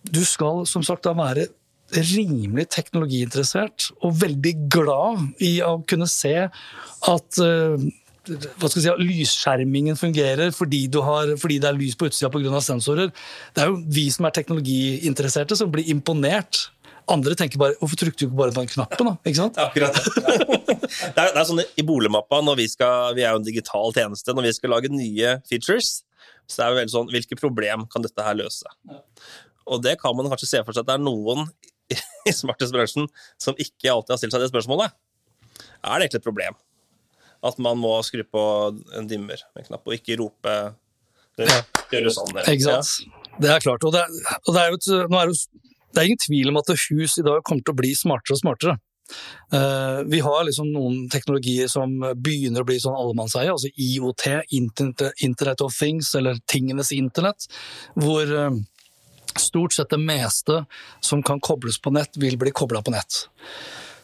Du 0.01 0.23
skal 0.27 0.65
som 0.69 0.85
sagt 0.85 1.07
da 1.07 1.15
være 1.17 1.49
rimelig 1.95 2.67
teknologiinteressert 2.73 3.91
og 4.03 4.17
veldig 4.21 4.53
glad 4.71 5.43
i 5.43 5.57
å 5.63 5.77
kunne 5.87 6.07
se 6.11 6.35
at 6.47 7.39
uh, 7.39 7.87
hva 8.27 8.67
skal 8.67 8.81
jeg 8.81 8.87
si, 8.87 9.05
lysskjermingen 9.07 9.95
fungerer 9.99 10.51
fordi, 10.55 10.81
har, 11.03 11.35
fordi 11.39 11.59
det 11.63 11.69
er 11.69 11.77
lys 11.77 11.95
på 11.95 12.09
utsida 12.09 12.31
pga. 12.33 12.61
sensorer. 12.63 13.13
Det 13.55 13.63
er 13.63 13.71
jo 13.71 13.77
vi 13.87 14.09
som 14.11 14.27
er 14.27 14.35
teknologiinteresserte, 14.35 15.55
som 15.55 15.71
blir 15.71 15.87
imponert. 15.93 16.67
Andre 17.07 17.37
tenker 17.39 17.59
bare 17.59 17.77
'hvorfor 17.79 17.95
trykte 17.95 18.19
du 18.19 18.27
ikke 18.27 18.35
bare 18.35 18.51
på 18.51 18.59
den 18.65 18.73
knappen'? 18.73 19.07
da? 19.07 19.15
Ikke 19.23 19.39
sant? 19.39 19.57
Akkurat. 19.63 19.95
det, 19.95 21.21
er, 21.23 21.31
det 21.31 21.39
er 21.39 21.47
sånn 21.47 21.63
I 21.63 21.87
boligmappa, 21.87 22.41
når 22.43 22.59
vi, 22.59 22.67
skal, 22.67 23.15
vi 23.15 23.23
er 23.23 23.31
jo 23.31 23.39
en 23.39 23.47
digital 23.47 23.95
tjeneste, 23.95 24.35
når 24.35 24.49
vi 24.49 24.53
skal 24.59 24.75
lage 24.75 24.91
nye 24.91 25.37
features, 25.47 26.03
så 26.47 26.65
er 26.65 26.71
det 26.71 26.81
veldig 26.81 26.95
sånn 26.95 27.11
Hvilke 27.11 27.39
problem 27.39 27.87
kan 27.91 28.03
dette 28.03 28.23
her 28.23 28.35
løse? 28.35 28.67
Ja. 28.91 28.99
Og 29.67 29.83
det 29.83 29.97
kan 30.01 30.15
man 30.15 30.27
kanskje 30.31 30.51
se 30.51 30.63
for 30.63 30.75
seg 30.75 30.83
at 30.83 30.91
det 30.91 30.97
er 30.97 31.03
noen 31.03 31.47
i 32.29 32.33
smarthetsbransjen 32.35 33.09
som 33.41 33.57
ikke 33.57 33.91
alltid 33.93 34.15
har 34.15 34.21
stilt 34.21 34.35
seg 34.35 34.45
det 34.45 34.51
spørsmålet. 34.51 34.95
Er 35.83 35.97
det 35.97 36.07
egentlig 36.07 36.21
et 36.21 36.29
problem 36.29 36.57
at 37.47 37.59
man 37.61 37.77
må 37.79 37.93
skru 38.05 38.23
på 38.25 38.43
en 38.97 39.07
dimmer 39.09 39.39
med 39.53 39.61
en 39.61 39.69
knapp, 39.69 39.85
og 39.85 39.93
ikke 39.93 40.17
rope 40.19 40.55
ja. 41.37 41.61
gjøre 41.93 42.13
sånn? 42.15 42.33
Eller? 42.33 42.49
Ikke 42.55 42.65
sant. 42.65 43.05
Ja. 43.05 43.35
Det 43.37 43.53
er 43.53 43.61
klart. 43.61 43.85
Og, 43.85 43.93
det, 43.93 44.03
og 44.47 44.55
det, 44.55 44.63
er 44.63 44.73
jo, 44.73 44.79
er 45.05 45.29
det, 45.29 45.63
det 45.93 46.01
er 46.01 46.09
ingen 46.09 46.23
tvil 46.25 46.51
om 46.51 46.59
at 46.63 46.73
hus 46.73 47.17
i 47.21 47.25
dag 47.25 47.43
kommer 47.45 47.65
til 47.65 47.75
å 47.75 47.81
bli 47.81 47.93
smartere 47.97 48.37
og 48.37 48.41
smartere. 48.41 48.77
Uh, 49.53 50.01
vi 50.11 50.19
har 50.19 50.41
liksom 50.43 50.71
noen 50.73 51.05
teknologier 51.11 51.69
som 51.71 51.93
begynner 52.19 52.63
å 52.63 52.67
bli 52.67 52.79
sånn 52.83 52.97
allemannseie, 52.97 53.53
altså 53.53 53.69
IOT, 53.71 54.25
Internet, 54.57 55.21
Internet, 55.23 55.63
of 55.63 55.77
Things, 55.77 56.11
eller 56.17 56.41
tingenes 56.51 56.91
internett, 56.95 57.47
hvor 57.95 58.27
uh, 58.27 58.49
Stort 59.41 59.75
sett 59.75 59.93
det 59.93 60.01
meste 60.01 60.63
som 61.03 61.23
kan 61.23 61.41
kobles 61.43 61.79
på 61.81 61.93
nett, 61.95 62.17
vil 62.17 62.37
bli 62.39 62.53
kobla 62.55 62.81
på 62.81 62.93
nett. 62.93 63.25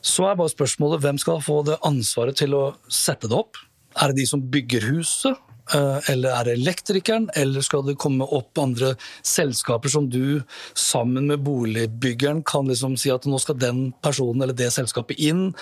Så 0.04 0.28
er 0.28 0.36
bare 0.40 0.52
spørsmålet 0.52 1.04
hvem 1.04 1.20
skal 1.22 1.42
få 1.44 1.62
det 1.68 1.80
ansvaret 1.88 2.38
til 2.38 2.56
å 2.58 2.66
sette 2.92 3.30
det 3.32 3.38
opp? 3.40 3.60
Er 3.96 4.12
det 4.12 4.24
de 4.24 4.28
som 4.28 4.44
bygger 4.52 4.90
huset? 4.92 5.40
Eh, 5.72 6.12
eller 6.12 6.34
er 6.36 6.48
det 6.48 6.58
elektrikeren, 6.58 7.30
eller 7.40 7.64
skal 7.64 7.86
det 7.88 7.96
komme 8.02 8.26
opp 8.36 8.60
andre 8.60 8.94
selskaper 9.24 9.94
som 9.94 10.10
du 10.12 10.44
sammen 10.76 11.30
med 11.32 11.46
boligbyggeren 11.46 12.42
kan 12.44 12.68
liksom 12.68 12.98
si 13.00 13.14
at 13.14 13.24
nå 13.24 13.40
skal 13.40 13.62
den 13.62 13.86
personen 14.04 14.44
eller 14.44 14.58
det 14.58 14.74
selskapet 14.76 15.22
inn? 15.24 15.54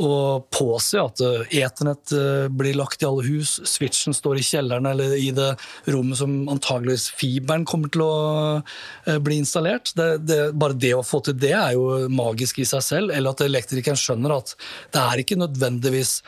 Og 0.00 0.46
påse 0.54 1.00
at 1.00 1.20
eh, 1.24 1.56
eternett 1.60 2.12
eh, 2.16 2.46
blir 2.48 2.78
lagt 2.78 3.02
i 3.02 3.08
alle 3.08 3.24
hus, 3.26 3.58
switchen 3.68 4.16
står 4.16 4.40
i 4.40 4.44
kjelleren 4.46 4.88
eller 4.88 5.12
i 5.18 5.28
det 5.36 5.50
rommet 5.92 6.20
som 6.20 6.48
antageligvis 6.52 7.10
fiberen 7.18 7.66
kommer 7.68 7.92
til 7.92 8.04
å 8.06 8.14
eh, 8.60 9.18
bli 9.20 9.40
installert. 9.42 9.92
Det, 9.98 10.08
det, 10.24 10.40
bare 10.56 10.78
det 10.80 10.94
å 10.96 11.04
få 11.06 11.20
til 11.26 11.36
det 11.40 11.52
er 11.56 11.76
jo 11.76 12.08
magisk 12.12 12.62
i 12.62 12.68
seg 12.68 12.84
selv. 12.86 13.14
Eller 13.14 13.34
at 13.34 13.44
elektrikeren 13.44 14.00
skjønner 14.00 14.38
at 14.38 14.54
det 14.94 15.04
er 15.04 15.24
ikke 15.24 15.40
nødvendigvis 15.40 16.20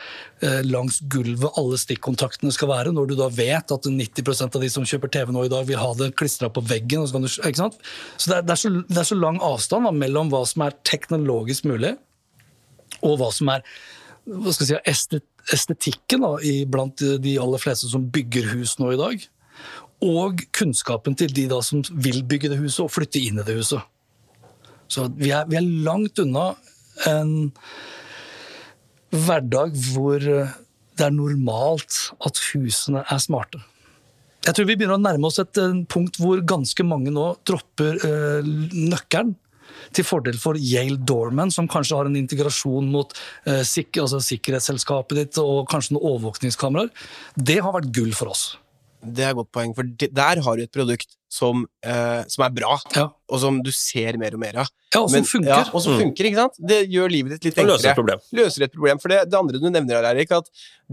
langs 0.67 0.97
gulvet 1.07 1.55
alle 1.55 1.77
stikkontaktene 1.79 2.51
skal 2.51 2.67
være, 2.67 2.91
når 2.91 3.13
du 3.13 3.13
da 3.15 3.29
vet 3.31 3.71
at 3.71 3.85
90% 3.87 4.57
av 4.57 4.63
de 4.65 4.69
som 4.73 4.83
kjøper 4.83 5.11
TV 5.13 5.31
nå 5.31 5.45
i 5.47 5.51
dag, 5.51 5.63
vil 5.69 5.79
ha 5.79 5.93
det 5.95 6.09
klistra 6.19 6.49
på 6.51 6.65
veggen. 6.67 7.05
Så, 7.07 7.21
du, 7.23 7.29
så, 7.31 7.45
det, 7.47 8.41
er, 8.41 8.41
det, 8.43 8.51
er 8.51 8.59
så, 8.59 8.71
det, 8.75 8.97
er, 8.97 9.07
så, 9.07 9.19
lang 9.23 9.39
avstand 9.39 9.87
da, 9.87 9.93
mellom 9.95 10.33
hva 10.33 10.43
som 10.49 10.65
er 10.65 10.75
teknologisk 10.83 11.69
mulig, 11.69 11.93
og 13.03 13.19
hva 13.19 13.29
som 13.35 13.51
er 13.53 13.65
hva 14.23 14.53
skal 14.55 14.69
jeg 14.71 14.95
si, 14.95 15.19
estetikken 15.51 16.23
da, 16.23 16.35
blant 16.71 17.01
de 17.23 17.37
aller 17.41 17.59
fleste 17.59 17.89
som 17.91 18.05
bygger 18.13 18.53
hus 18.53 18.77
nå 18.79 18.93
i 18.93 18.99
dag. 18.99 19.25
Og 20.03 20.45
kunnskapen 20.55 21.17
til 21.19 21.33
de 21.35 21.47
da 21.51 21.59
som 21.63 21.83
vil 21.91 22.23
bygge 22.27 22.53
det 22.53 22.61
huset 22.61 22.85
og 22.85 22.93
flytte 22.93 23.19
inn 23.19 23.41
i 23.41 23.47
det 23.47 23.57
huset. 23.59 23.83
Så 24.91 25.09
vi 25.17 25.33
er, 25.35 25.47
vi 25.49 25.59
er 25.59 25.67
langt 25.85 26.19
unna 26.23 26.53
en 27.09 27.51
hverdag 29.13 29.75
hvor 29.91 30.23
det 30.23 31.05
er 31.05 31.13
normalt 31.13 31.99
at 32.23 32.39
husene 32.51 33.03
er 33.03 33.21
smarte. 33.21 33.61
Jeg 34.43 34.57
tror 34.57 34.67
vi 34.67 34.75
begynner 34.75 34.99
å 34.99 35.03
nærme 35.03 35.29
oss 35.29 35.39
et 35.39 35.59
punkt 35.91 36.19
hvor 36.19 36.41
ganske 36.47 36.83
mange 36.85 37.13
nå 37.15 37.29
dropper 37.47 37.99
øh, 38.03 38.49
nøkkelen 38.91 39.35
til 39.95 40.07
fordel 40.07 40.39
for 40.41 40.59
Yale 40.59 40.97
Dorman, 40.97 41.53
som 41.53 41.69
kanskje 41.69 41.99
har 41.99 42.09
en 42.09 42.19
integrasjon 42.19 42.89
mot 42.93 43.13
eh, 43.47 43.61
sik 43.67 44.01
altså 44.01 44.21
sikkerhetsselskapet 44.23 45.19
ditt 45.19 45.39
og 45.41 45.65
kanskje 45.71 45.97
noen 45.97 46.09
overvåkningskameraer. 46.13 46.91
Det 47.37 47.59
har 47.61 47.75
vært 47.75 47.91
gull 47.95 48.13
for 48.17 48.33
oss. 48.33 48.53
Det 49.03 49.25
er 49.25 49.33
et 49.33 49.37
godt 49.37 49.51
poeng, 49.51 49.73
for 49.75 49.87
der 49.99 50.39
har 50.45 50.57
du 50.57 50.63
et 50.63 50.71
produkt 50.71 51.17
som, 51.33 51.65
eh, 51.83 52.21
som 52.31 52.45
er 52.45 52.53
bra, 52.55 52.77
ja. 52.95 53.07
og 53.27 53.41
som 53.41 53.59
du 53.65 53.71
ser 53.75 54.17
mer 54.21 54.37
og 54.37 54.41
mer 54.43 54.61
av. 54.63 54.69
Ja, 54.93 55.01
og 55.01 55.09
som 55.11 55.25
funker. 55.27 55.49
Ja, 55.49 55.63
og 55.73 55.83
som 55.83 55.95
mm. 55.97 56.03
funker, 56.05 56.29
ikke 56.29 56.39
sant? 56.39 56.59
Det 56.71 56.79
gjør 56.93 57.11
livet 57.11 57.35
ditt 57.35 57.49
litt 57.49 57.59
enklere. 57.59 57.75
Og 57.75 57.81
Løser 57.81 57.91
et 57.91 57.99
problem. 57.99 58.23
Løser 58.39 58.67
et 58.67 58.75
problem. 58.75 59.01
For 59.03 59.13
det, 59.13 59.19
det 59.31 59.39
andre 59.39 59.59
du 59.59 59.67
nevner 59.67 59.99
her, 59.99 60.09
Erik, 60.13 60.31
at 60.37 60.47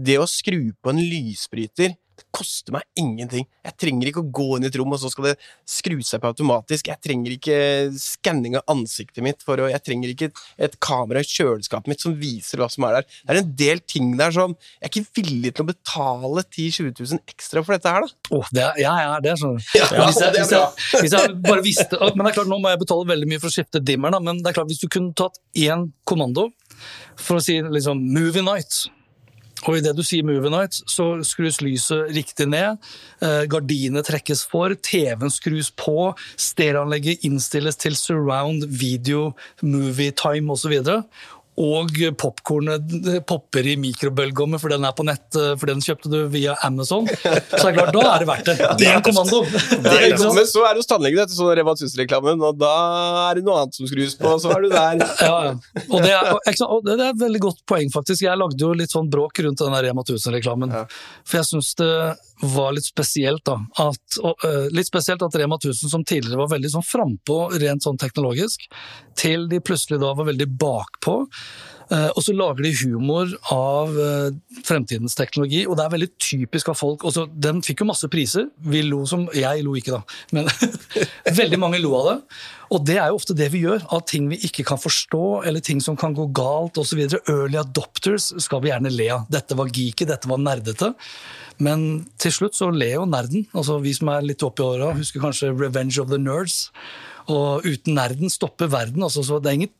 det 0.09 0.17
å 0.19 0.27
skru 0.29 0.73
på 0.81 0.93
en 0.93 0.99
lysbryter 0.99 1.95
det 2.21 2.29
koster 2.35 2.75
meg 2.75 2.85
ingenting. 2.99 3.47
Jeg 3.65 3.77
trenger 3.81 4.09
ikke 4.09 4.21
å 4.23 4.29
gå 4.33 4.47
inn 4.57 4.65
i 4.65 4.69
et 4.69 4.77
rom, 4.79 4.93
og 4.93 5.01
så 5.01 5.09
skal 5.11 5.31
det 5.31 5.35
skru 5.69 5.97
seg 6.05 6.21
på 6.21 6.31
automatisk. 6.31 6.89
Jeg 6.91 7.01
trenger 7.03 7.35
ikke 7.35 7.57
skanning 7.99 8.57
av 8.59 8.65
ansiktet 8.71 9.23
mitt, 9.25 9.41
for 9.45 9.61
å, 9.61 9.69
jeg 9.71 9.83
trenger 9.85 10.13
ikke 10.13 10.29
et, 10.29 10.43
et 10.69 10.77
kamera 10.83 11.23
i 11.23 11.27
kjøleskapet 11.27 11.91
mitt 11.91 12.03
som 12.03 12.15
viser 12.19 12.61
hva 12.61 12.69
som 12.71 12.85
er 12.87 12.99
der. 12.99 13.09
Det 13.09 13.35
er 13.35 13.41
en 13.41 13.53
del 13.63 13.83
ting 13.85 14.13
der 14.19 14.33
som 14.35 14.53
Jeg 14.53 14.87
er 14.87 14.91
ikke 14.91 15.21
villig 15.21 15.53
til 15.55 15.65
å 15.65 15.69
betale 15.71 16.45
10 16.45 16.69
000-20 16.77 17.11
000 17.15 17.33
ekstra 17.33 17.65
for 17.65 17.75
dette 17.75 17.95
her, 17.95 18.05
da. 18.05 18.37
Oh, 18.37 18.53
det 18.53 18.63
er, 18.65 18.79
ja, 18.83 18.93
ja, 19.05 19.17
det 19.23 19.33
er 19.33 19.41
sånn. 19.41 19.59
Ja, 19.77 19.89
hvis, 20.05 20.21
jeg, 20.21 20.35
hvis, 20.37 20.53
jeg, 20.55 21.01
hvis, 21.01 21.17
jeg, 21.17 21.35
bare 21.45 21.65
visste 21.65 21.99
Men 22.15 22.25
det 22.25 22.31
er 22.31 22.39
klart, 22.39 22.51
nå 22.51 22.61
må 22.61 22.71
jeg 22.71 22.81
betale 22.83 23.09
veldig 23.11 23.29
mye 23.29 23.41
for 23.41 23.51
å 23.51 23.55
skifte 23.55 23.83
dimmer, 23.83 24.13
da, 24.13 24.21
men 24.23 24.41
det 24.41 24.51
er 24.51 24.57
klart, 24.57 24.69
hvis 24.71 24.81
du 24.83 24.89
kunne 24.91 25.15
tatt 25.17 25.39
én 25.57 25.89
kommando 26.07 26.49
for 27.19 27.37
å 27.37 27.43
si 27.43 27.59
liksom 27.61 28.01
'movie 28.11 28.43
night' 28.45 28.89
Og 29.67 29.77
idet 29.77 29.95
du 29.95 30.01
sier 30.03 30.23
'movie 30.23 30.49
night', 30.49 30.81
så 30.89 31.21
skrus 31.23 31.61
lyset 31.61 32.09
riktig 32.15 32.47
ned. 32.49 32.77
Eh, 33.21 33.45
gardinene 33.45 34.01
trekkes 34.03 34.43
for, 34.45 34.73
TV-en 34.73 35.29
skrus 35.29 35.69
på, 35.71 36.15
stereoanlegget 36.37 37.21
innstilles 37.23 37.75
til 37.75 37.95
surround 37.95 38.65
video, 38.65 39.33
movie 39.61 40.11
time 40.11 40.51
osv 40.51 40.73
og 40.81 41.05
popkornet 42.17 43.25
popper 43.27 43.67
i 43.67 43.75
mikrobølgeovnen, 43.79 44.59
for 44.61 44.73
den 44.73 44.85
er 44.87 44.95
på 44.97 45.05
nett, 45.07 45.27
eh, 45.35 45.53
for 45.59 45.69
den 45.71 45.81
kjøpte 45.83 46.11
du 46.11 46.17
via 46.33 46.55
Amazon. 46.65 47.07
Så 47.07 47.67
er 47.67 47.71
det 47.71 47.75
klart, 47.77 47.93
da 47.95 48.05
er 48.15 48.23
det 48.23 48.29
verdt 48.29 48.49
det. 48.49 48.55
Det 48.81 48.89
er 48.91 49.03
kommando. 49.05 49.43
Det 49.45 49.93
er 49.93 50.17
Men 50.21 50.47
så 50.49 50.65
er 50.65 50.73
det 50.73 50.81
hos 50.81 50.89
tannlegen 50.89 51.23
etter 51.23 51.37
sånn 51.37 51.53
Rema 51.57 51.75
1000-reklamen, 51.77 52.41
og 52.47 52.59
da 52.61 52.73
er 53.29 53.39
det 53.39 53.45
noe 53.47 53.61
annet 53.61 53.77
som 53.77 53.89
skrus 53.89 54.17
på, 54.19 54.33
og 54.35 54.41
så 54.43 54.53
er 54.55 54.65
du 54.65 54.69
der. 54.73 55.05
Ja, 55.21 55.35
ja. 55.45 55.51
Og, 55.91 56.01
det 56.01 56.11
er, 56.15 56.63
og 56.65 56.85
det 56.87 56.95
er 56.95 57.11
et 57.11 57.19
veldig 57.21 57.41
godt 57.43 57.59
poeng, 57.69 57.91
faktisk. 57.93 58.23
Jeg 58.25 58.39
lagde 58.39 58.57
jo 58.59 58.71
litt 58.75 58.93
sånn 58.93 59.09
bråk 59.11 59.39
rundt 59.45 59.61
den 59.61 59.75
Rema 59.85 60.03
1000-reklamen. 60.03 60.73
For 61.27 61.41
jeg 61.41 61.49
syns 61.51 61.73
det 61.79 61.91
var 62.41 62.73
litt 62.73 62.87
spesielt, 62.87 63.43
da. 63.45 63.57
At, 63.81 64.17
og, 64.21 64.45
uh, 64.45 64.67
litt 64.73 64.89
spesielt 64.89 65.21
at 65.25 65.35
Rema 65.37 65.59
1000, 65.59 65.91
som 65.91 66.05
tidligere 66.07 66.41
var 66.41 66.53
veldig 66.55 66.73
sånn 66.73 66.87
frampå 66.87 67.37
rent 67.61 67.85
sånn 67.85 67.99
teknologisk, 68.01 68.65
til 69.19 69.47
de 69.51 69.61
plutselig 69.61 70.01
da 70.01 70.13
var 70.17 70.29
veldig 70.31 70.49
bakpå. 70.61 71.17
Uh, 71.91 72.07
og 72.15 72.23
så 72.23 72.31
lager 72.31 72.63
de 72.63 72.71
humor 72.85 73.33
av 73.51 73.91
uh, 73.97 74.29
fremtidens 74.63 75.17
teknologi, 75.17 75.65
og 75.67 75.75
det 75.75 75.85
er 75.85 75.93
veldig 75.95 76.09
typisk 76.21 76.71
av 76.71 76.79
folk. 76.79 77.03
Også, 77.07 77.25
den 77.31 77.59
fikk 77.65 77.83
jo 77.83 77.89
masse 77.89 78.07
priser. 78.11 78.47
Vi 78.63 78.85
lo 78.87 79.03
som 79.09 79.27
Jeg 79.35 79.65
lo 79.65 79.75
ikke, 79.75 79.99
da, 79.99 80.01
men 80.31 80.47
veldig 81.41 81.59
mange 81.59 81.81
lo 81.83 81.91
av 81.99 82.07
det. 82.07 82.17
Og 82.71 82.85
det 82.87 82.95
er 82.95 83.11
jo 83.11 83.19
ofte 83.19 83.35
det 83.35 83.49
vi 83.51 83.65
gjør, 83.65 83.83
av 83.91 84.05
ting 84.07 84.29
vi 84.31 84.39
ikke 84.47 84.63
kan 84.69 84.79
forstå, 84.79 85.25
eller 85.49 85.63
ting 85.63 85.81
som 85.83 85.97
kan 85.99 86.15
gå 86.15 86.29
galt 86.31 86.79
osv. 86.79 87.03
Early 87.19 87.59
adopters 87.59 88.29
skal 88.39 88.63
vi 88.63 88.71
gjerne 88.71 88.93
le 88.93 89.09
av. 89.17 89.27
Dette 89.31 89.57
var 89.59 89.71
geeky, 89.75 90.07
dette 90.07 90.31
var 90.31 90.39
nerdete. 90.39 90.93
Men 91.61 92.05
til 92.21 92.33
slutt 92.33 92.55
så 92.55 92.71
ler 92.71 92.95
jo 92.95 93.05
nerden. 93.09 93.49
altså 93.51 93.81
Vi 93.83 93.93
som 93.97 94.13
er 94.13 94.23
litt 94.23 94.47
oppi 94.47 94.63
åra, 94.63 94.93
husker 94.95 95.19
kanskje 95.19 95.51
'Revenge 95.51 95.99
of 95.99 96.07
the 96.09 96.17
Nerds'. 96.21 96.69
Og 97.27 97.67
uten 97.67 97.95
nerden 97.95 98.29
stopper 98.29 98.67
verden. 98.67 99.03
altså 99.03 99.23
så 99.23 99.39
Det 99.41 99.49
er 99.49 99.59
ingen, 99.59 99.73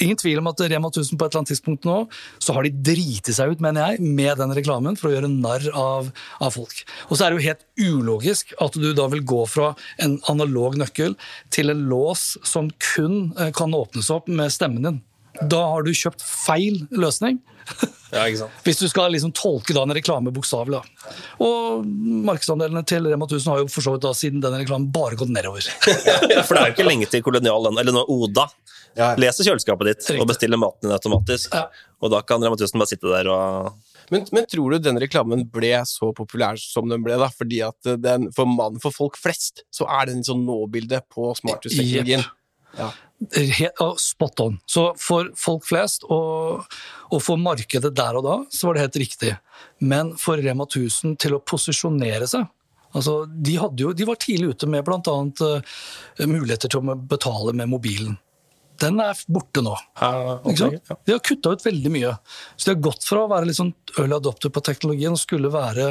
ingen 0.00 0.18
tvil 0.20 0.40
om 0.40 0.50
at 0.50 0.60
Rema 0.60 0.90
1000 0.90 1.18
på 1.18 1.26
et 1.26 1.32
eller 1.32 1.42
annet 1.42 1.52
tidspunkt 1.52 1.86
nå 1.88 1.96
så 2.42 2.56
har 2.56 2.66
de 2.66 2.72
driti 2.90 3.34
seg 3.34 3.54
ut, 3.54 3.64
mener 3.64 3.92
jeg, 3.94 4.12
med 4.18 4.38
den 4.40 4.54
reklamen 4.56 4.98
for 4.98 5.10
å 5.10 5.16
gjøre 5.16 5.30
narr 5.32 5.66
av, 5.72 6.12
av, 6.40 6.54
folk. 6.56 6.84
Og 7.08 7.16
så 7.16 7.26
er 7.26 7.32
det 7.32 7.40
jo 7.40 7.48
helt 7.48 7.66
ulogisk 7.80 8.54
at 8.62 8.78
du 8.78 8.88
da 8.96 9.08
vil 9.12 9.24
gå 9.26 9.42
fra 9.50 9.72
en 10.02 10.18
analog 10.32 10.78
nøkkel 10.80 11.16
til 11.54 11.72
en 11.72 11.84
lås 11.90 12.34
som 12.46 12.70
kun 12.92 13.34
eh, 13.38 13.52
kan 13.56 13.74
åpnes 13.76 14.10
opp 14.14 14.30
med 14.30 14.54
stemmen 14.54 14.88
din. 14.88 15.02
Da 15.50 15.60
har 15.74 15.84
du 15.84 15.92
kjøpt 15.92 16.24
feil 16.24 16.84
løsning. 16.90 17.42
Ja? 18.14 18.22
Hvis 18.62 18.78
du 18.78 18.86
skal 18.88 19.10
liksom 19.12 19.32
tolke 19.34 19.74
da 19.74 19.82
en 19.82 19.92
reklame 19.92 20.30
bokstavelig. 20.32 20.78
Og 21.42 21.82
markedsandelene 22.24 22.84
til 22.86 23.08
Rema 23.10 23.26
1000 23.26 23.50
har 23.50 23.58
jo 23.60 23.66
for 23.68 23.84
så 23.84 23.96
vidt 23.96 24.04
da 24.06 24.12
siden 24.16 24.40
denne 24.40 24.60
reklamen 24.62 24.86
bare 24.94 25.18
gått 25.18 25.32
nedover. 25.34 25.66
ja, 26.30 26.44
for 26.46 26.54
det 26.54 26.60
er 26.60 26.70
jo 26.70 26.76
ikke 26.76 26.86
lenge 26.86 27.08
til 27.10 27.24
kolonial 27.26 27.66
eller 27.72 27.92
nå 27.92 28.06
Oda 28.14 28.46
ja. 28.96 29.10
leser 29.20 29.46
kjøleskapet 29.46 29.90
ditt 29.90 30.02
Riktig. 30.04 30.20
og 30.22 30.30
bestiller 30.30 30.60
maten 30.60 30.88
din 30.88 30.96
automatisk. 30.96 31.54
Ja. 31.54 31.66
Og 32.02 32.12
da 32.12 32.22
kan 32.26 32.42
Rema 32.44 32.58
1000 32.58 32.80
bare 32.80 32.90
sitte 32.92 33.12
der 33.12 33.30
og 33.32 33.76
men, 34.06 34.22
men, 34.30 34.44
tror 34.46 34.70
du 34.70 34.78
den 34.78 35.00
reklamen 35.02 35.40
ble 35.50 35.72
så 35.90 36.12
populær 36.14 36.54
som 36.62 36.86
den 36.86 37.02
ble? 37.02 37.16
da? 37.18 37.26
Fordi 37.26 37.58
at 37.66 37.88
den, 37.98 38.28
For 38.36 38.46
mann, 38.46 38.78
for 38.78 38.94
folk 38.94 39.16
flest, 39.18 39.64
så 39.74 39.88
er 39.90 40.12
den 40.12 40.22
sånn 40.22 40.44
nåbilde 40.46 41.00
på 41.10 41.32
smarthusteknologien. 41.40 42.22
Yep. 42.22 42.44
Ja. 42.78 42.92
Spot 43.98 44.44
on. 44.44 44.60
Så 44.70 44.92
for 45.00 45.32
folk 45.40 45.66
flest, 45.66 46.06
og, 46.06 46.68
og, 47.08 47.18
for 47.24 47.40
markedet 47.40 47.90
der 47.98 48.20
og 48.20 48.28
da, 48.28 48.36
så 48.52 48.68
var 48.68 48.76
det 48.76 48.84
helt 48.86 49.00
riktig. 49.02 49.32
Men 49.82 50.14
for 50.20 50.38
Rema 50.38 50.68
1000 50.68 51.16
til 51.24 51.34
å 51.34 51.42
posisjonere 51.42 52.30
seg 52.30 52.46
altså, 52.96 53.24
de, 53.26 53.56
jo, 53.56 53.92
de 53.92 54.06
var 54.08 54.20
tidlig 54.20 54.54
ute 54.54 54.68
med 54.70 54.84
bl.a. 54.86 55.00
Uh, 55.02 55.80
eh, 56.18 56.28
muligheter 56.28 56.72
til 56.72 56.80
å 56.80 56.96
betale 56.96 57.54
med 57.56 57.70
mobilen. 57.72 58.16
Den 58.80 59.00
er 59.00 59.18
borte 59.32 59.62
nå. 59.64 59.74
Ja, 60.00 60.36
okay, 60.42 60.78
ja. 60.78 60.96
De 61.06 61.14
har 61.14 61.22
kutta 61.24 61.52
ut 61.54 61.64
veldig 61.64 61.92
mye. 61.92 62.12
Så 62.56 62.68
de 62.68 62.74
har 62.74 62.82
gått 62.84 63.06
fra 63.06 63.24
å 63.24 63.30
være 63.30 63.48
litt 63.48 63.58
sånn 63.58 63.72
early 63.96 64.16
adopter 64.18 64.52
på 64.52 64.62
teknologien 64.64 65.16
og 65.16 65.20
skulle 65.20 65.50
være 65.52 65.88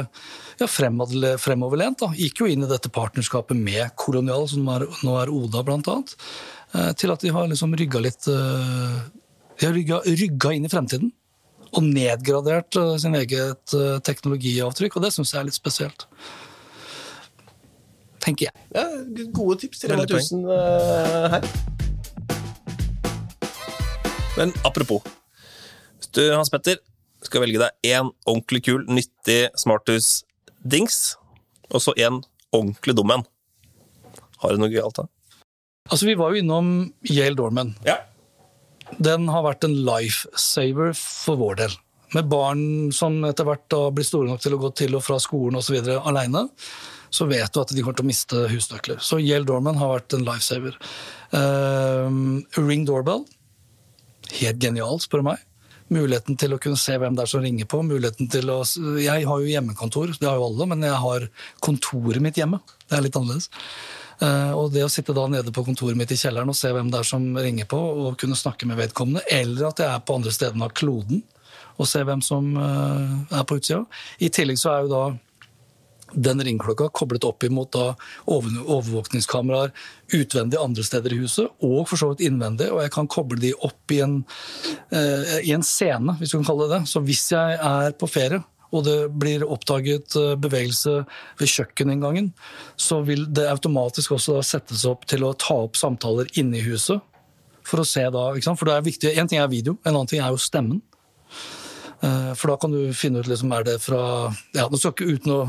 ja, 0.60 0.68
fremoverlent. 0.68 2.02
Da. 2.02 2.12
Gikk 2.16 2.42
jo 2.42 2.50
inn 2.50 2.64
i 2.66 2.70
dette 2.70 2.92
partnerskapet 2.94 3.58
med 3.58 3.94
Kolonial, 3.98 4.46
som 4.50 4.68
er, 4.74 4.86
nå 5.06 5.18
er 5.20 5.32
Oda, 5.34 5.64
blant 5.66 5.90
annet. 5.92 6.16
Eh, 6.74 6.90
til 6.98 7.14
at 7.14 7.22
de 7.22 7.34
har 7.34 7.50
liksom 7.50 7.74
rygga 7.78 8.02
litt 8.02 8.26
eh, 8.30 8.96
De 9.56 9.68
har 9.68 9.76
rygga, 9.76 10.00
rygga 10.06 10.56
inn 10.56 10.66
i 10.68 10.72
fremtiden. 10.72 11.12
Og 11.76 11.84
nedgradert 11.84 12.78
eh, 12.78 12.96
sin 13.02 13.16
eget 13.18 13.78
teknologiavtrykk, 14.06 14.98
og 14.98 15.06
det 15.06 15.14
syns 15.16 15.34
jeg 15.34 15.42
er 15.42 15.48
litt 15.50 15.58
spesielt. 15.58 16.06
Tenker 18.26 18.48
jeg. 18.48 18.66
Ja, 18.74 18.88
gode 19.34 19.60
tips 19.62 19.82
til 19.84 19.92
Rema 19.92 20.02
1000 20.08 20.46
uh, 20.50 21.26
her. 21.36 21.74
Men 24.36 24.52
apropos. 24.68 25.02
Hvis 25.96 26.12
du, 26.12 26.22
Hans 26.34 26.52
Petter, 26.52 26.80
skal 27.24 27.42
velge 27.46 27.60
deg 27.62 27.92
én 27.94 28.10
ordentlig 28.28 28.62
kul, 28.68 28.84
nyttig 28.88 29.46
smarthus-dings, 29.58 31.16
og 31.72 31.82
så 31.82 31.94
én 31.96 32.20
ordentlig 32.54 32.96
dum 32.98 33.14
en, 33.14 33.24
har 34.42 34.52
du 34.52 34.60
noe 34.60 34.72
gøyalt 34.72 35.00
da? 35.00 35.06
Altså, 35.88 36.06
Vi 36.06 36.16
var 36.18 36.34
jo 36.34 36.42
innom 36.42 36.68
Yale 37.08 37.38
Dorman. 37.38 37.74
Ja. 37.86 38.00
Den 39.02 39.30
har 39.32 39.46
vært 39.46 39.64
en 39.66 39.74
lifesaver 39.86 40.92
for 40.98 41.40
vår 41.40 41.62
del. 41.62 41.78
Med 42.14 42.28
barn 42.30 42.60
som 42.94 43.18
etter 43.26 43.46
hvert 43.48 43.64
da 43.72 43.88
blir 43.94 44.06
store 44.06 44.28
nok 44.30 44.42
til 44.44 44.54
å 44.54 44.60
gå 44.62 44.70
til 44.78 44.94
og 44.98 45.02
fra 45.02 45.18
skolen 45.22 45.58
osv. 45.58 45.80
aleine, 45.96 46.46
så 47.10 47.26
vet 47.26 47.50
du 47.54 47.60
at 47.62 47.72
de 47.72 47.82
kommer 47.82 47.98
til 47.98 48.06
å 48.06 48.10
miste 48.12 48.44
husnøkler. 48.52 49.00
Så 49.02 49.18
Yale 49.22 49.48
Dorman 49.48 49.78
har 49.80 49.94
vært 49.96 50.14
en 50.14 50.26
lifesaver. 50.26 50.76
Uh, 51.32 52.42
Ring 52.60 52.86
Doorbell. 52.86 53.24
Helt 54.40 54.62
genial, 54.62 54.98
spør 55.02 55.22
du 55.22 55.28
meg. 55.30 55.44
Muligheten 55.92 56.34
til 56.38 56.56
å 56.56 56.58
kunne 56.58 56.78
se 56.80 56.96
hvem 56.98 57.14
det 57.14 57.22
er 57.22 57.30
som 57.30 57.44
ringer 57.44 57.68
på. 57.70 57.82
muligheten 57.86 58.30
til 58.30 58.50
å... 58.50 58.62
Jeg 58.98 59.28
har 59.28 59.42
jo 59.42 59.52
hjemmekontor, 59.52 60.16
det 60.18 60.26
har 60.26 60.40
jo 60.40 60.48
alle, 60.48 60.66
men 60.72 60.82
jeg 60.82 60.98
har 61.04 61.28
kontoret 61.62 62.22
mitt 62.24 62.40
hjemme. 62.40 62.58
Det 62.88 62.98
er 62.98 63.06
litt 63.06 63.18
annerledes. 63.18 63.46
Eh, 64.18 64.52
og 64.56 64.72
det 64.74 64.82
å 64.86 64.90
sitte 64.90 65.14
da 65.16 65.26
nede 65.30 65.52
på 65.54 65.62
kontoret 65.66 65.98
mitt 65.98 66.10
i 66.10 66.18
kjelleren 66.18 66.50
og 66.50 66.56
se 66.58 66.72
hvem 66.72 66.90
det 66.90 67.02
er 67.02 67.08
som 67.08 67.28
ringer 67.36 67.68
på, 67.70 67.78
og 67.78 68.18
kunne 68.20 68.38
snakke 68.38 68.68
med 68.68 68.80
vedkommende, 68.80 69.22
eller 69.30 69.70
at 69.70 69.82
jeg 69.82 69.92
er 69.92 70.04
på 70.06 70.18
andre 70.18 70.34
stedene 70.34 70.66
av 70.66 70.74
kloden 70.76 71.22
og 71.76 71.88
se 71.88 72.00
hvem 72.08 72.22
som 72.24 72.54
eh, 72.56 73.36
er 73.36 73.44
på 73.46 73.58
utsida. 73.60 73.82
I 74.24 74.30
tillegg 74.32 74.58
så 74.60 74.72
er 74.72 74.86
jo 74.86 74.92
da 74.94 75.02
den 76.14 76.42
ringklokka 76.44 76.88
koblet 76.94 77.24
opp 77.26 77.44
imot 77.46 77.72
da 77.74 77.86
overvåkningskameraer 78.30 79.72
utvendig 80.14 80.60
andre 80.60 80.84
steder 80.86 81.14
i 81.14 81.20
huset, 81.24 81.50
og 81.64 81.86
for 81.90 81.98
så 81.98 82.12
vidt 82.12 82.26
innvendig. 82.28 82.68
Og 82.72 82.82
jeg 82.84 82.92
kan 82.94 83.10
koble 83.10 83.40
de 83.42 83.52
opp 83.66 83.94
i 83.94 84.02
en, 84.04 84.20
uh, 84.94 85.38
i 85.42 85.54
en 85.56 85.66
scene, 85.66 86.14
hvis 86.20 86.32
du 86.32 86.38
kan 86.38 86.50
kalle 86.52 86.68
det 86.68 86.76
det. 86.76 86.92
Så 86.92 87.02
hvis 87.06 87.24
jeg 87.34 87.58
er 87.58 87.96
på 87.98 88.10
ferie, 88.10 88.42
og 88.74 88.82
det 88.86 88.96
blir 89.14 89.44
oppdaget 89.46 90.16
eh, 90.18 90.32
bevegelse 90.42 90.96
ved 91.38 91.50
kjøkkeninngangen, 91.52 92.32
så 92.74 92.98
vil 93.06 93.22
det 93.30 93.46
automatisk 93.46 94.16
også 94.16 94.40
settes 94.44 94.82
opp 94.90 95.06
til 95.08 95.22
å 95.22 95.36
ta 95.38 95.54
opp 95.68 95.78
samtaler 95.78 96.26
inne 96.34 96.58
i 96.58 96.64
huset. 96.66 96.98
For 97.66 97.82
å 97.82 97.86
se 97.86 98.02
da, 98.14 98.28
For 98.34 98.66
det 98.66 98.74
er 98.74 98.88
viktig, 98.88 99.14
En 99.18 99.28
ting 99.30 99.38
er 99.38 99.48
video, 99.48 99.78
en 99.84 99.94
annen 99.94 100.10
ting 100.10 100.20
er 100.20 100.34
jo 100.34 100.42
stemmen. 100.42 100.82
Eh, 102.02 102.32
for 102.34 102.52
da 102.52 102.56
kan 102.60 102.74
du 102.74 102.92
finne 102.92 103.22
ut 103.22 103.30
liksom, 103.30 103.52
er 103.52 103.64
det 103.64 103.78
fra 103.82 104.32
ja, 104.54 104.68
nå 104.68 104.78
skal 104.78 104.92
ikke 104.92 105.14
uten 105.16 105.32
å, 105.32 105.40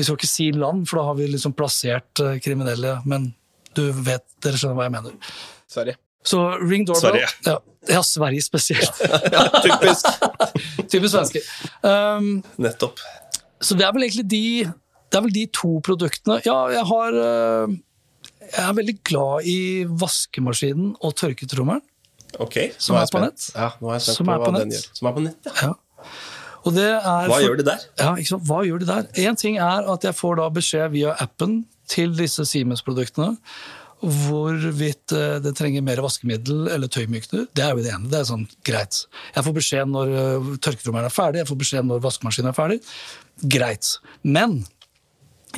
Vi 0.00 0.06
skal 0.06 0.16
ikke 0.16 0.30
si 0.30 0.50
land, 0.56 0.86
for 0.88 1.00
da 1.00 1.08
har 1.10 1.18
vi 1.18 1.28
liksom 1.28 1.52
plassert 1.56 2.22
eh, 2.24 2.38
kriminelle. 2.42 2.96
Men 3.08 3.30
du 3.76 3.84
vet, 3.92 4.24
dere 4.42 4.58
skjønner 4.60 4.78
hva 4.78 4.88
jeg 4.88 4.94
mener. 4.96 5.34
Sverige. 5.70 6.00
Så 6.26 6.40
ring 6.60 6.84
doorbell 6.88 7.14
Sverige. 7.14 7.28
Ja, 7.46 7.56
ja, 7.88 8.02
Sverige 8.04 8.44
spesielt. 8.44 9.00
Ja, 9.34 9.44
typisk. 9.64 10.08
Typisk 10.90 11.14
svensker. 11.14 11.46
Um, 11.84 12.40
Nettopp. 12.60 13.00
så 13.60 13.76
det 13.78 13.86
er 13.86 13.94
vel 13.96 14.08
egentlig 14.08 14.26
de 14.28 14.44
det 15.10 15.18
er 15.18 15.24
vel 15.24 15.32
de 15.34 15.44
to 15.50 15.70
produktene. 15.82 16.36
Ja, 16.46 16.58
jeg 16.70 16.84
har 16.86 17.16
uh, 17.18 17.72
Jeg 18.44 18.62
er 18.62 18.74
veldig 18.78 18.96
glad 19.06 19.46
i 19.50 19.56
vaskemaskinen 19.88 20.92
og 21.00 21.16
tørketrommelen, 21.18 21.82
Ok. 22.38 22.56
som 22.78 22.94
Nå 22.94 23.00
er 23.00 23.10
på 23.10 23.22
nett. 23.24 23.46
Ja, 23.56 23.72
nå 23.80 23.90
er 23.90 23.98
jeg 23.98 24.04
spent 24.06 24.28
på 24.28 24.34
er 24.36 24.42
hva 24.44 24.52
den 24.60 24.74
gjør. 24.76 24.84
Som 24.98 25.08
er 25.10 25.16
på 25.16 25.24
nett, 25.24 25.48
ja. 25.48 25.54
Ja. 25.66 25.72
Og 26.66 26.76
det 26.76 26.86
er 26.86 27.28
Hva 27.30 27.40
gjør 27.40 27.60
de 27.60 27.66
der? 27.70 27.84
Ja, 28.00 28.14
ikke 28.14 28.34
sant? 28.34 28.46
Hva 28.48 28.62
gjør 28.66 28.82
de 28.82 28.88
der? 28.90 29.10
Én 29.24 29.38
ting 29.40 29.58
er 29.60 29.86
at 29.92 30.04
jeg 30.04 30.16
får 30.16 30.40
da 30.40 30.48
beskjed 30.52 30.90
via 30.96 31.14
appen 31.22 31.62
til 31.90 32.12
disse 32.18 32.44
Siemens-produktene 32.46 33.34
hvorvidt 34.00 35.12
eh, 35.12 35.38
det 35.44 35.52
trenger 35.58 35.84
mer 35.84 36.00
vaskemiddel 36.00 36.70
eller 36.72 36.88
tøymykner. 36.88 37.46
Det 37.56 37.64
er 37.64 37.74
jo 37.76 37.84
det 37.84 37.92
ene. 37.92 38.08
Det 38.08 38.20
er 38.20 38.28
sånn 38.30 38.46
greit. 38.66 39.02
Jeg 39.34 39.44
får 39.46 39.56
beskjed 39.58 39.90
når 39.92 40.12
eh, 40.16 40.52
tørketrommelen 40.64 41.08
er 41.10 41.14
ferdig, 41.14 41.42
jeg 41.42 41.50
får 41.50 41.60
beskjed 41.60 41.88
når 41.88 42.04
vaskemaskinen 42.06 42.52
er 42.52 42.56
ferdig. 42.56 42.78
Greit. 43.56 43.90
Men 44.24 44.62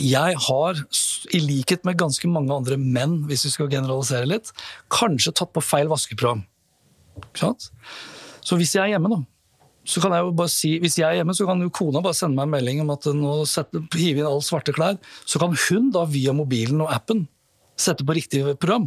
jeg 0.01 0.39
har, 0.49 0.81
i 1.37 1.43
likhet 1.43 1.87
med 1.87 2.01
ganske 2.01 2.31
mange 2.33 2.55
andre 2.55 2.79
menn, 2.81 3.21
hvis 3.29 3.47
vi 3.47 3.53
skal 3.55 3.71
generalisere 3.71 4.27
litt, 4.27 4.51
kanskje 4.93 5.35
tatt 5.39 5.53
på 5.55 5.63
feil 5.63 5.91
vaskeprogram. 5.93 6.43
Så 7.37 8.59
hvis 8.59 8.75
jeg 8.75 8.83
er 8.83 8.95
hjemme, 8.97 9.13
da, 9.13 9.21
så 9.85 10.03
kan 10.03 10.15
jeg 10.15 10.23
jo 10.23 10.33
bare 10.39 10.53
si, 10.53 10.77
hvis 10.83 10.97
jeg 11.01 11.09
er 11.09 11.21
hjemme, 11.21 11.35
så 11.35 11.47
kan 11.49 11.63
jo 11.63 11.73
kona 11.75 12.03
bare 12.05 12.15
sende 12.15 12.39
meg 12.39 12.47
en 12.47 12.55
melding 12.55 12.83
om 12.85 12.93
at 12.95 13.09
nå 13.19 13.37
setter, 13.51 13.83
hive 13.99 14.23
inn 14.23 14.29
alle 14.29 14.45
svarte 14.47 14.75
klær. 14.77 14.99
Så 15.27 15.43
kan 15.43 15.57
hun 15.59 15.91
da 15.95 16.05
via 16.07 16.35
mobilen 16.37 16.85
og 16.85 16.93
appen 16.95 17.25
sette 17.81 18.07
på 18.07 18.15
riktig 18.15 18.45
program. 18.63 18.87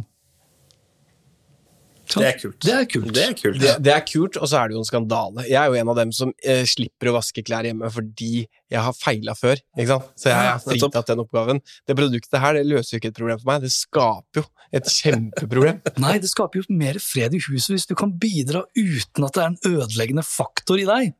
Det 2.06 2.26
er 2.28 2.36
kult. 2.38 2.56
Det 2.62 2.72
er 2.74 2.86
kult. 2.90 3.08
Det 3.14 3.22
er 3.24 3.34
kult. 3.36 3.58
Det, 3.60 3.72
det 3.82 3.92
er 3.94 4.04
kult, 4.06 4.38
og 4.38 4.48
så 4.50 4.60
er 4.60 4.70
det 4.70 4.76
jo 4.76 4.82
en 4.82 4.88
skandale. 4.88 5.44
Jeg 5.48 5.58
er 5.60 5.72
jo 5.72 5.78
en 5.80 5.90
av 5.92 5.98
dem 5.98 6.12
som 6.14 6.32
eh, 6.44 6.62
slipper 6.68 7.10
å 7.10 7.16
vaske 7.18 7.42
klær 7.46 7.66
hjemme 7.66 7.90
fordi 7.92 8.30
jeg 8.46 8.84
har 8.86 8.94
feila 8.96 9.34
før. 9.38 9.60
ikke 9.76 9.90
sant? 9.90 10.08
Så 10.18 10.30
jeg 10.30 10.46
Ja, 10.46 10.54
er 10.54 10.62
fritatt 10.62 11.10
den 11.10 11.22
oppgaven. 11.24 11.60
Det 11.86 11.98
produktet 11.98 12.40
her 12.42 12.56
det 12.58 12.64
løser 12.70 12.96
jo 12.96 13.02
ikke 13.02 13.12
et 13.12 13.18
problem 13.20 13.42
for 13.42 13.50
meg, 13.52 13.66
det 13.66 13.72
skaper 13.74 14.42
jo 14.42 14.46
et 14.76 14.88
kjempeproblem. 14.90 15.82
Nei, 16.06 16.16
det 16.22 16.30
skaper 16.32 16.62
jo 16.62 16.78
mer 16.78 16.98
fred 17.02 17.36
i 17.36 17.42
huset 17.48 17.74
hvis 17.74 17.86
du 17.90 17.94
kan 17.98 18.14
bidra 18.14 18.64
uten 18.78 19.26
at 19.26 19.36
det 19.38 19.44
er 19.44 19.52
en 19.52 19.62
ødeleggende 19.76 20.26
faktor 20.26 20.82
i 20.82 20.88
deg. 20.88 21.14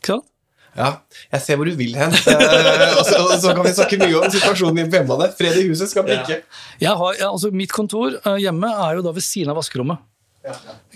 Ikke 0.00 0.16
sant? 0.18 0.32
Ja, 0.76 0.90
jeg 1.32 1.40
ser 1.40 1.56
hvor 1.56 1.64
du 1.64 1.72
vil 1.78 1.94
hen. 1.96 2.12
Eh, 2.36 2.98
og, 2.98 3.04
så, 3.08 3.20
og 3.24 3.38
så 3.40 3.52
kan 3.56 3.64
vi 3.64 3.72
snakke 3.76 3.96
mye 4.00 4.18
om 4.18 4.26
situasjonen 4.32 4.76
din 4.82 4.90
på 4.92 4.98
hjemmebane. 4.98 5.30
Fred 5.38 5.56
i 5.60 5.64
huset 5.70 5.88
skal 5.90 6.04
vi 6.06 6.16
ikke. 6.18 6.36
Jeg 6.82 6.92
har, 7.00 7.16
ja, 7.16 7.30
altså 7.30 7.48
mitt 7.52 7.72
kontor 7.72 8.18
eh, 8.18 8.36
hjemme 8.44 8.68
er 8.68 8.98
jo 8.98 9.04
da 9.06 9.12
ved 9.16 9.24
siden 9.24 9.52
av 9.52 9.58
vaskerommet. 9.60 10.02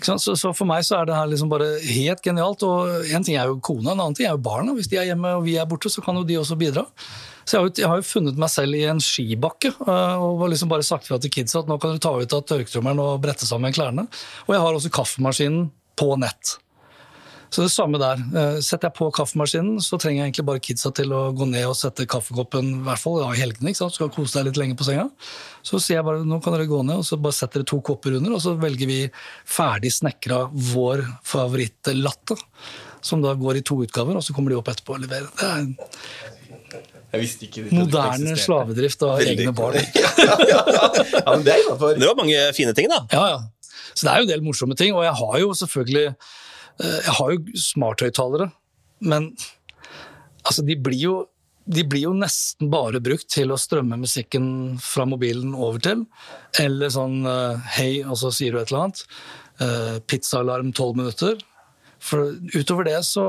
Så, 0.00 0.34
så 0.38 0.52
for 0.56 0.68
meg 0.68 0.84
så 0.86 1.00
er 1.00 1.08
det 1.08 1.16
her 1.16 1.28
liksom 1.30 1.50
bare 1.52 1.72
helt 1.82 2.22
genialt. 2.24 2.62
Og 2.66 3.10
en 3.10 3.26
ting 3.26 3.38
er 3.40 3.50
jo 3.50 3.58
kona, 3.64 3.92
en 3.92 3.98
annen 3.98 4.16
ting 4.16 4.28
er 4.28 4.36
jo 4.36 4.44
barna. 4.44 4.76
Hvis 4.76 4.90
de 4.92 5.00
er 5.00 5.10
hjemme 5.10 5.34
og 5.38 5.44
vi 5.46 5.58
er 5.60 5.68
borte, 5.70 5.92
så 5.92 6.04
kan 6.04 6.18
jo 6.18 6.24
de 6.26 6.38
også 6.40 6.58
bidra. 6.60 6.86
Så 7.44 7.56
jeg 7.56 7.60
har, 7.60 7.66
jo, 7.66 7.74
jeg 7.82 7.90
har 7.90 8.00
jo 8.00 8.06
funnet 8.06 8.38
meg 8.38 8.52
selv 8.52 8.78
i 8.78 8.84
en 8.86 9.00
skibakke 9.02 9.72
eh, 9.72 10.22
og 10.22 10.44
liksom 10.52 10.70
bare 10.70 10.86
sagt 10.86 11.08
fra 11.08 11.18
til 11.18 11.32
kids 11.34 11.56
at 11.58 11.70
nå 11.70 11.80
kan 11.80 11.94
dere 11.96 12.02
ta 12.04 12.12
ut 12.14 12.34
av 12.36 12.44
tørketrommelen 12.46 13.02
og 13.02 13.22
brette 13.24 13.48
sammen 13.48 13.74
klærne. 13.74 14.06
Og 14.46 14.54
jeg 14.54 14.62
har 14.62 14.76
også 14.76 14.92
kaffemaskinen 14.94 15.70
på 15.98 16.12
nett. 16.20 16.58
Så 17.50 17.64
det 17.64 17.72
samme 17.74 17.98
der. 17.98 18.20
Eh, 18.38 18.58
Setter 18.62 18.88
jeg 18.88 18.96
på 18.98 19.08
kaffemaskinen, 19.14 19.80
så 19.82 19.98
trenger 19.98 20.22
jeg 20.22 20.30
egentlig 20.30 20.46
bare 20.46 20.62
kidsa 20.62 20.92
til 20.94 21.10
å 21.16 21.22
gå 21.34 21.48
ned 21.50 21.66
og 21.66 21.74
sette 21.78 22.06
kaffekoppen, 22.10 22.68
i 22.78 22.84
hvert 22.86 23.02
fall 23.02 23.18
ja, 23.24 23.30
i 23.34 23.40
helgene, 23.42 23.72
ikke 23.72 23.80
sant? 23.82 23.96
skal 23.96 24.12
kose 24.14 24.38
deg 24.38 24.50
litt 24.50 24.60
lenge 24.60 24.76
på 24.78 24.86
senga. 24.86 25.08
Så 25.66 25.80
sier 25.82 25.98
jeg 25.98 26.06
bare 26.06 26.22
nå 26.26 26.38
kan 26.44 26.54
dere 26.54 26.68
gå 26.70 26.78
ned, 26.86 27.02
og 27.02 27.08
så 27.08 27.18
bare 27.18 27.34
setter 27.34 27.64
dere 27.64 27.70
to 27.72 27.80
kopper 27.86 28.14
under, 28.20 28.36
og 28.36 28.42
så 28.44 28.54
velger 28.60 28.90
vi 28.90 29.00
ferdig 29.50 29.90
snekra 29.96 30.44
vår 30.70 31.02
favorittlatte. 31.26 32.38
Som 33.02 33.22
da 33.24 33.32
går 33.34 33.58
i 33.58 33.64
to 33.66 33.80
utgaver, 33.82 34.18
og 34.20 34.22
så 34.22 34.34
kommer 34.36 34.52
de 34.52 34.58
opp 34.60 34.68
etterpå 34.70 34.94
og 34.94 35.02
leverer. 35.06 35.30
Det 35.40 35.48
er 35.50 36.82
Jeg 37.10 37.22
visste 37.24 37.46
ikke 37.48 37.64
det 37.66 37.74
moderne 37.74 38.36
slavedrift 38.38 39.00
av 39.02 39.16
Veldig 39.18 39.48
egne 39.48 39.54
barn. 39.56 39.80
Ja, 41.20 41.32
men 41.32 41.42
det 41.46 41.56
er. 41.56 41.64
Det 41.98 42.06
var 42.06 42.14
mange 42.18 42.44
fine 42.54 42.76
ting, 42.76 42.86
da. 42.92 43.00
Ja, 43.10 43.24
ja. 43.32 43.40
Så 43.94 44.06
det 44.06 44.12
er 44.12 44.20
jo 44.20 44.28
en 44.28 44.30
del 44.30 44.44
morsomme 44.44 44.76
ting, 44.78 44.94
og 44.94 45.02
jeg 45.02 45.16
har 45.18 45.40
jo 45.42 45.50
selvfølgelig 45.58 46.12
Jeg 46.80 47.16
har 47.18 47.34
jo 47.34 47.60
smarthøyttalere, 47.60 48.50
men 49.04 49.32
altså, 50.44 50.64
de 50.64 50.76
blir 50.80 51.02
jo 51.04 51.18
de 51.70 51.84
blir 51.86 52.08
jo 52.08 52.14
nesten 52.16 52.70
bare 52.72 52.98
brukt 53.04 53.28
til 53.30 53.52
å 53.52 53.58
strømme 53.60 53.98
musikken 54.00 54.78
fra 54.82 55.04
mobilen 55.06 55.52
over 55.54 55.82
til. 55.84 56.02
Eller 56.58 56.90
sånn 56.90 57.20
eh, 57.28 57.68
hei, 57.76 57.90
og 58.02 58.18
så 58.18 58.32
sier 58.34 58.56
du 58.56 58.58
et 58.58 58.72
eller 58.72 58.88
annet. 58.88 59.02
Eh, 59.62 59.98
Pizzaalarm 60.10 60.72
tolv 60.74 60.98
minutter. 60.98 61.38
For 62.00 62.32
utover 62.56 62.88
det 62.88 62.98
så 63.06 63.26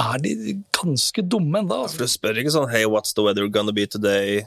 er 0.00 0.22
de 0.24 0.56
ganske 0.74 1.22
dumme 1.22 1.60
ennå. 1.62 1.82
For 1.92 2.06
du 2.06 2.10
spør 2.10 2.40
ikke 2.40 2.54
sånn 2.56 2.70
Hey, 2.72 2.88
what's 2.88 3.14
the 3.14 3.22
weather 3.26 3.46
gonna 3.52 3.74
be 3.76 3.86
today? 3.86 4.46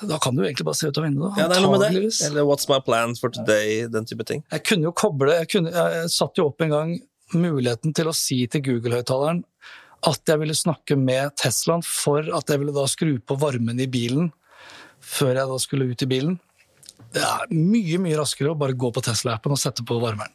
Da 0.00 0.18
kan 0.22 0.36
du 0.36 0.44
egentlig 0.44 0.66
bare 0.68 0.78
se 0.78 0.90
ut 0.90 0.98
av 1.00 1.06
vinduet. 1.08 1.38
Ja, 1.40 1.48
det 1.50 1.58
er 1.58 1.64
noe 1.64 1.78
med 1.78 1.86
det. 1.90 2.02
Eller 2.28 2.46
what's 2.46 2.68
my 2.70 2.78
plan 2.84 3.16
for 3.18 3.34
today? 3.34 3.86
Den 3.90 4.06
type 4.06 4.26
ting. 4.28 4.44
Jeg 4.54 4.64
kunne 4.68 4.86
jo 4.86 4.94
koble 4.94 5.32
Jeg, 5.34 5.48
kunne, 5.50 5.72
jeg 5.74 6.10
satt 6.14 6.38
jo 6.38 6.48
opp 6.52 6.62
en 6.62 6.74
gang 6.74 6.96
muligheten 7.34 7.92
til 7.96 8.08
å 8.08 8.16
si 8.16 8.44
til 8.48 8.62
Google-høyttaleren 8.64 9.42
at 10.06 10.30
jeg 10.30 10.38
ville 10.40 10.54
snakke 10.54 10.94
med 10.96 11.34
Teslaen 11.40 11.82
for 11.84 12.22
at 12.22 12.50
jeg 12.50 12.62
ville 12.62 12.74
da 12.74 12.84
skru 12.88 13.16
på 13.18 13.36
varmen 13.40 13.80
i 13.82 13.88
bilen 13.90 14.30
før 15.02 15.34
jeg 15.34 15.50
da 15.50 15.58
skulle 15.62 15.88
ut 15.90 16.04
i 16.04 16.08
bilen. 16.10 16.36
Det 17.14 17.24
er 17.24 17.50
mye 17.54 17.98
mye 18.02 18.18
raskere 18.20 18.52
å 18.52 18.58
bare 18.58 18.76
gå 18.78 18.90
på 18.94 19.02
Tesla-appen 19.04 19.54
og 19.54 19.60
sette 19.60 19.84
på 19.86 19.98
varmeren. 20.02 20.34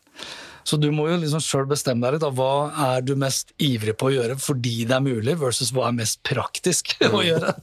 Så 0.63 0.77
du 0.79 0.89
må 0.95 1.09
jo 1.09 1.17
liksom 1.19 1.41
sjøl 1.43 1.65
bestemme 1.67 2.05
deg 2.05 2.15
litt. 2.15 2.23
Da. 2.23 2.31
Hva 2.31 2.93
er 2.95 3.03
du 3.03 3.13
mest 3.19 3.51
ivrig 3.61 3.95
på 3.99 4.09
å 4.09 4.13
gjøre 4.13 4.37
fordi 4.39 4.85
det 4.87 4.95
er 4.95 5.03
mulig, 5.03 5.35
versus 5.39 5.73
hva 5.75 5.89
er 5.89 5.97
mest 5.97 6.21
praktisk 6.27 6.95
å 7.09 7.23
gjøre. 7.23 7.55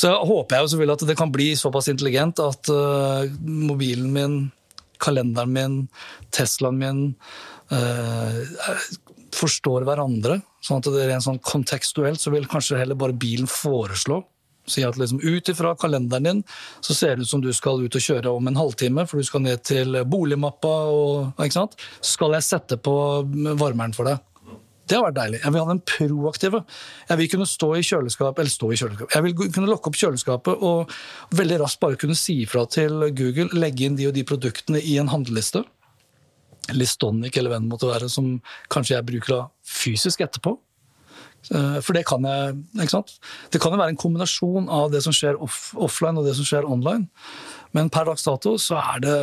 Så 0.00 0.10
håper 0.24 0.56
jeg 0.56 0.64
jo 0.64 0.72
selvfølgelig 0.72 0.96
at 0.96 1.06
det 1.10 1.18
kan 1.18 1.32
bli 1.34 1.50
såpass 1.58 1.90
intelligent 1.92 2.40
at 2.40 2.72
uh, 2.72 3.28
mobilen 3.44 4.08
min, 4.14 4.40
kalenderen 5.02 5.52
min, 5.52 5.78
Teslaen 6.32 6.78
min 6.80 7.02
uh, 7.74 8.38
forstår 9.36 9.84
hverandre. 9.88 10.40
Sånn 10.64 10.80
at 10.80 10.88
det 10.92 11.04
er 11.04 11.14
en 11.16 11.24
sånn 11.24 11.40
kontekstuelt 11.44 12.20
så 12.20 12.32
vil 12.32 12.48
kanskje 12.48 12.80
heller 12.80 12.98
bare 12.98 13.16
bilen 13.16 13.50
foreslå. 13.50 14.22
Si 14.70 14.84
at 14.86 14.96
liksom 15.00 15.20
ut 15.24 15.48
ifra 15.50 15.74
kalenderen 15.80 16.26
din 16.26 16.42
så 16.84 16.94
ser 16.94 17.16
det 17.16 17.26
ut 17.26 17.32
som 17.32 17.42
du 17.42 17.50
skal 17.56 17.82
ut 17.82 17.96
og 17.96 18.04
kjøre 18.04 18.32
om 18.32 18.48
en 18.48 18.60
halvtime, 18.60 19.04
for 19.08 19.20
du 19.20 19.26
skal 19.26 19.44
ned 19.44 19.64
til 19.66 20.00
boligmappa 20.06 20.74
og 20.94 21.44
ikke 21.44 21.58
sant? 21.58 21.76
Skal 22.04 22.36
jeg 22.38 22.46
sette 22.46 22.80
på 22.80 22.94
varmeren 23.60 23.96
for 23.96 24.08
deg? 24.08 24.20
Det 24.90 24.96
har 24.98 25.04
vært 25.06 25.18
deilig. 25.20 25.38
Jeg 25.44 25.54
vil 25.54 25.62
ha 25.62 25.70
den 25.70 25.82
proaktive. 25.86 26.60
Jeg 27.06 27.20
vil 27.20 27.28
kunne 27.30 27.46
stå 27.46 27.68
i 27.78 27.82
kjøleskapet, 27.86 28.40
eller 28.42 28.50
stå 28.50 28.70
i 28.74 28.78
kjøleskapet. 28.80 29.14
Jeg 29.14 29.26
vil 29.28 29.52
kunne 29.54 29.70
lokke 29.70 29.90
opp 29.92 29.98
kjøleskapet 30.00 30.64
og 30.66 30.94
veldig 31.38 31.60
raskt 31.62 31.82
bare 31.84 31.98
kunne 32.00 32.18
si 32.18 32.40
ifra 32.42 32.64
til 32.66 33.04
Google, 33.14 33.46
legge 33.54 33.86
inn 33.86 33.98
de 34.00 34.08
og 34.10 34.16
de 34.16 34.24
produktene 34.26 34.82
i 34.82 34.96
en 34.98 35.12
handleliste. 35.12 35.62
Listonic 36.74 37.38
eller 37.38 37.54
hva 37.54 37.60
det 37.62 37.70
måtte 37.70 37.90
være, 37.90 38.10
som 38.10 38.34
kanskje 38.72 38.96
jeg 38.96 39.08
bruker 39.12 39.36
da 39.36 39.40
fysisk 39.66 40.26
etterpå. 40.26 40.56
Eh, 41.54 41.78
For 41.86 41.96
det 41.96 42.04
kan 42.10 42.26
jeg, 42.26 42.58
ikke 42.74 42.96
sant? 42.98 43.14
Det 43.54 43.62
kan 43.62 43.72
jo 43.72 43.80
være 43.80 43.94
en 43.94 44.02
kombinasjon 44.02 44.68
av 44.68 44.90
det 44.92 45.04
som 45.06 45.14
skjer 45.14 45.38
off 45.40 45.70
offline 45.78 46.18
og 46.18 46.26
det 46.26 46.34
som 46.38 46.46
skjer 46.50 46.66
online. 46.68 47.06
Men 47.76 47.90
per 47.94 48.10
dags 48.10 48.26
dato 48.26 48.56
så 48.58 48.82
er 48.82 49.06
det 49.06 49.16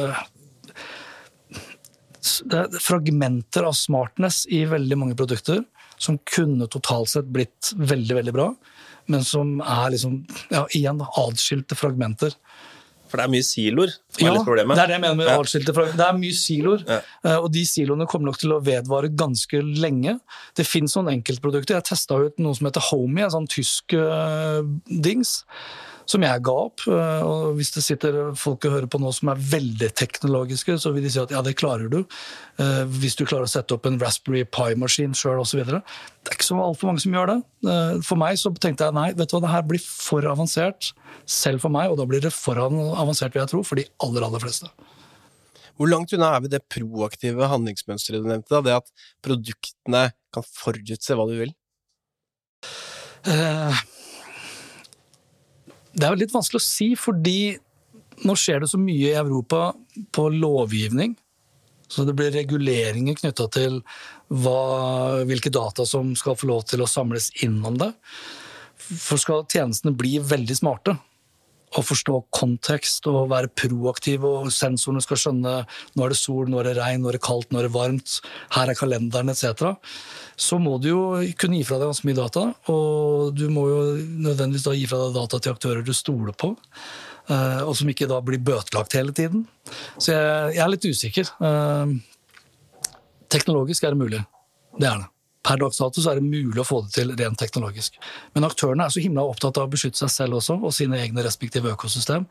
det 2.45 2.59
er 2.63 2.79
fragmenter 2.83 3.67
av 3.67 3.75
smartness 3.77 4.45
i 4.53 4.63
veldig 4.69 4.97
mange 4.99 5.17
produkter 5.19 5.63
som 5.97 6.19
kunne 6.29 6.67
totalt 6.69 7.09
sett 7.09 7.29
blitt 7.33 7.71
veldig, 7.77 8.15
veldig 8.19 8.33
bra, 8.35 8.51
men 9.09 9.23
som 9.25 9.57
er 9.63 9.93
liksom, 9.95 10.19
ja, 10.53 10.65
igjen 10.77 11.01
adskilte 11.07 11.77
fragmenter. 11.79 12.35
For 13.07 13.21
det 13.21 13.23
er 13.23 13.31
mye 13.31 13.45
siloer 13.47 13.91
som 13.95 14.25
ja, 14.25 14.29
er 14.29 14.35
litt 14.35 14.47
problemet. 14.49 14.75
Det 14.75 14.83
er 14.83 14.89
det 14.91 14.95
jeg 14.97 15.03
mener 15.05 15.15
med 15.15 15.29
Ja. 15.29 15.37
adskilte 15.39 15.73
fragmenter. 15.73 15.97
Det 16.01 16.07
er 16.07 16.17
mye 16.19 16.37
siloer, 16.37 16.81
Ja. 16.91 16.99
eh, 17.23 17.37
og 17.37 17.51
de 17.55 17.63
siloene 17.65 18.07
kommer 18.11 18.29
nok 18.29 18.39
til 18.41 18.51
å 18.51 18.61
vedvare 18.61 19.09
ganske 19.15 19.61
lenge. 19.63 20.19
Det 20.59 20.67
fins 20.67 20.95
noen 20.97 21.13
enkeltprodukter. 21.15 21.79
Jeg 21.79 21.87
testa 21.87 22.19
ut 22.19 22.37
noe 22.37 22.53
som 22.53 22.67
heter 22.67 22.83
Homey, 22.91 23.23
en 23.23 23.31
sånn 23.31 23.47
tysk 23.47 23.95
uh, 23.95 24.61
dings. 24.91 25.37
Som 26.07 26.23
jeg 26.23 26.39
ga 26.47 26.53
opp. 26.55 26.85
eh, 26.87 27.21
og 27.27 27.57
Hvis 27.57 27.73
det 27.75 27.83
sitter 27.83 28.17
folk 28.39 28.63
og 28.65 28.71
hører 28.77 28.87
på 28.87 28.99
nå 29.01 29.11
som 29.11 29.27
er 29.33 29.41
veldig 29.41 29.89
teknologiske, 29.99 30.77
så 30.79 30.93
vil 30.95 31.03
de 31.03 31.11
si 31.11 31.19
at 31.19 31.33
ja, 31.35 31.41
det 31.43 31.57
klarer 31.59 31.89
du. 31.91 31.99
eh, 32.63 32.83
hvis 32.87 33.17
du 33.19 33.25
klarer 33.25 33.43
å 33.43 33.51
sette 33.51 33.75
opp 33.75 33.85
en 33.85 33.99
Raspberry 33.99 34.45
Pi-maskin 34.45 35.13
sjøl 35.17 35.41
osv. 35.43 35.65
Det 35.67 36.31
er 36.31 36.37
ikke 36.37 36.47
så 36.47 36.59
altfor 36.63 36.87
mange 36.91 37.03
som 37.03 37.11
gjør 37.13 37.33
det. 37.33 37.37
Eh, 37.67 37.99
for 38.07 38.19
meg 38.19 38.39
så 38.39 38.53
tenkte 38.55 38.87
jeg 38.87 38.95
nei, 38.95 39.09
vet 39.13 39.27
du 39.27 39.35
hva, 39.35 39.43
det 39.43 39.51
her 39.51 39.67
blir 39.67 39.83
for 39.83 40.23
avansert. 40.31 40.93
Selv 41.27 41.59
for 41.65 41.73
meg, 41.75 41.91
og 41.91 41.99
da 41.99 42.07
blir 42.07 42.23
det 42.23 42.31
for 42.31 42.55
avansert, 42.55 43.35
vil 43.35 43.43
jeg 43.43 43.51
tro, 43.51 43.63
for 43.67 43.75
de 43.75 43.83
aller, 44.05 44.23
aller 44.23 44.39
fleste. 44.43 44.71
Hvor 45.77 45.91
langt 45.91 46.13
unna 46.15 46.31
er 46.33 46.41
vi 46.41 46.49
det 46.55 46.63
proaktive 46.73 47.51
handlingsmønsteret 47.51 48.23
du 48.23 48.31
nevnte? 48.31 48.49
Da? 48.55 48.63
Det 48.65 48.77
at 48.79 48.87
produktene 49.21 50.07
kan 50.33 50.45
forutse 50.47 51.13
hva 51.19 51.27
du 51.29 51.35
vil? 51.43 51.51
Eh, 53.27 53.83
Det 55.97 56.05
er 56.05 56.19
litt 56.19 56.33
vanskelig 56.36 56.62
å 56.62 56.67
si, 56.67 56.91
fordi 56.99 57.57
nå 58.25 58.36
skjer 58.38 58.62
det 58.62 58.69
så 58.69 58.79
mye 58.81 59.12
i 59.12 59.17
Europa 59.17 59.71
på 60.13 60.27
lovgivning. 60.33 61.15
Så 61.88 62.03
det 62.03 62.17
blir 62.17 62.33
reguleringer 62.36 63.15
knytta 63.17 63.47
til 63.53 63.79
hva, 64.27 65.23
hvilke 65.25 65.51
data 65.53 65.86
som 65.88 66.12
skal 66.19 66.36
få 66.38 66.49
lov 66.49 66.65
til 66.67 66.83
å 66.83 66.89
samles 66.89 67.31
innom 67.45 67.79
det. 67.79 67.93
For 68.77 69.19
skal 69.21 69.45
tjenestene 69.49 69.95
bli 69.97 70.17
veldig 70.23 70.57
smarte 70.60 70.97
og 71.75 71.84
forstå 71.84 72.21
kontekst 72.32 73.08
og 73.12 73.27
være 73.30 73.49
proaktiv, 73.51 74.23
og 74.23 74.47
sensorene 74.56 75.01
skal 75.03 75.19
skjønne 75.19 75.56
nå 75.67 76.06
er 76.06 76.13
det 76.13 76.17
sol, 76.19 76.47
nå 76.47 76.62
er 76.62 76.69
det 76.69 76.77
regn, 76.77 77.01
nå 77.03 77.10
er 77.12 77.17
det 77.17 77.23
kaldt, 77.27 77.51
nå 77.51 77.60
er 77.60 77.67
det 77.67 77.73
varmt, 77.75 78.13
her 78.56 78.71
er 78.71 78.80
kalenderen 78.80 79.34
etc., 79.34 79.73
så 80.38 80.60
må 80.62 80.77
du 80.80 80.88
jo 80.91 81.01
kunne 81.41 81.58
gi 81.58 81.65
fra 81.67 81.80
deg 81.82 81.89
ganske 81.89 82.08
mye 82.08 82.17
data. 82.21 82.43
Og 82.69 83.34
du 83.34 83.47
må 83.49 83.63
jo 83.71 83.80
nødvendigvis 83.97 84.67
gi 84.77 84.86
fra 84.88 84.99
deg 85.08 85.15
data 85.17 85.39
til 85.41 85.56
aktører 85.56 85.82
du 85.86 85.89
stoler 85.97 86.36
på. 86.38 86.51
eh, 87.27 87.62
Og 87.65 87.73
som 87.75 87.89
ikke 87.89 88.08
da 88.08 88.19
blir 88.21 88.38
bøtelagt 88.38 88.93
hele 88.93 89.12
tiden. 89.17 89.47
Så 89.97 90.13
jeg, 90.13 90.53
jeg 90.56 90.62
er 90.62 90.69
litt 90.69 90.86
usikker. 90.86 91.32
Eh, 91.41 91.95
Teknologisk 93.34 93.84
er 93.84 93.95
det 93.95 93.99
mulig. 93.99 94.21
Det 94.77 94.88
er 94.88 95.01
det. 95.01 95.10
Per 95.47 95.60
dags 95.62 95.77
dato 95.79 96.01
så 96.03 96.12
er 96.12 96.19
det 96.19 96.27
mulig 96.27 96.60
å 96.60 96.65
få 96.67 96.81
det 96.83 96.91
til 96.97 97.13
rent 97.15 97.39
teknologisk. 97.39 97.95
Men 98.36 98.43
aktørene 98.47 98.83
er 98.88 98.91
så 98.91 98.99
himla 99.03 99.23
opptatt 99.23 99.57
av 99.62 99.69
å 99.69 99.71
beskytte 99.71 100.01
seg 100.01 100.12
selv 100.12 100.39
også, 100.41 100.57
og 100.60 100.73
sine 100.75 100.99
egne 100.99 101.23
respektive 101.23 101.71
økosystem. 101.71 102.25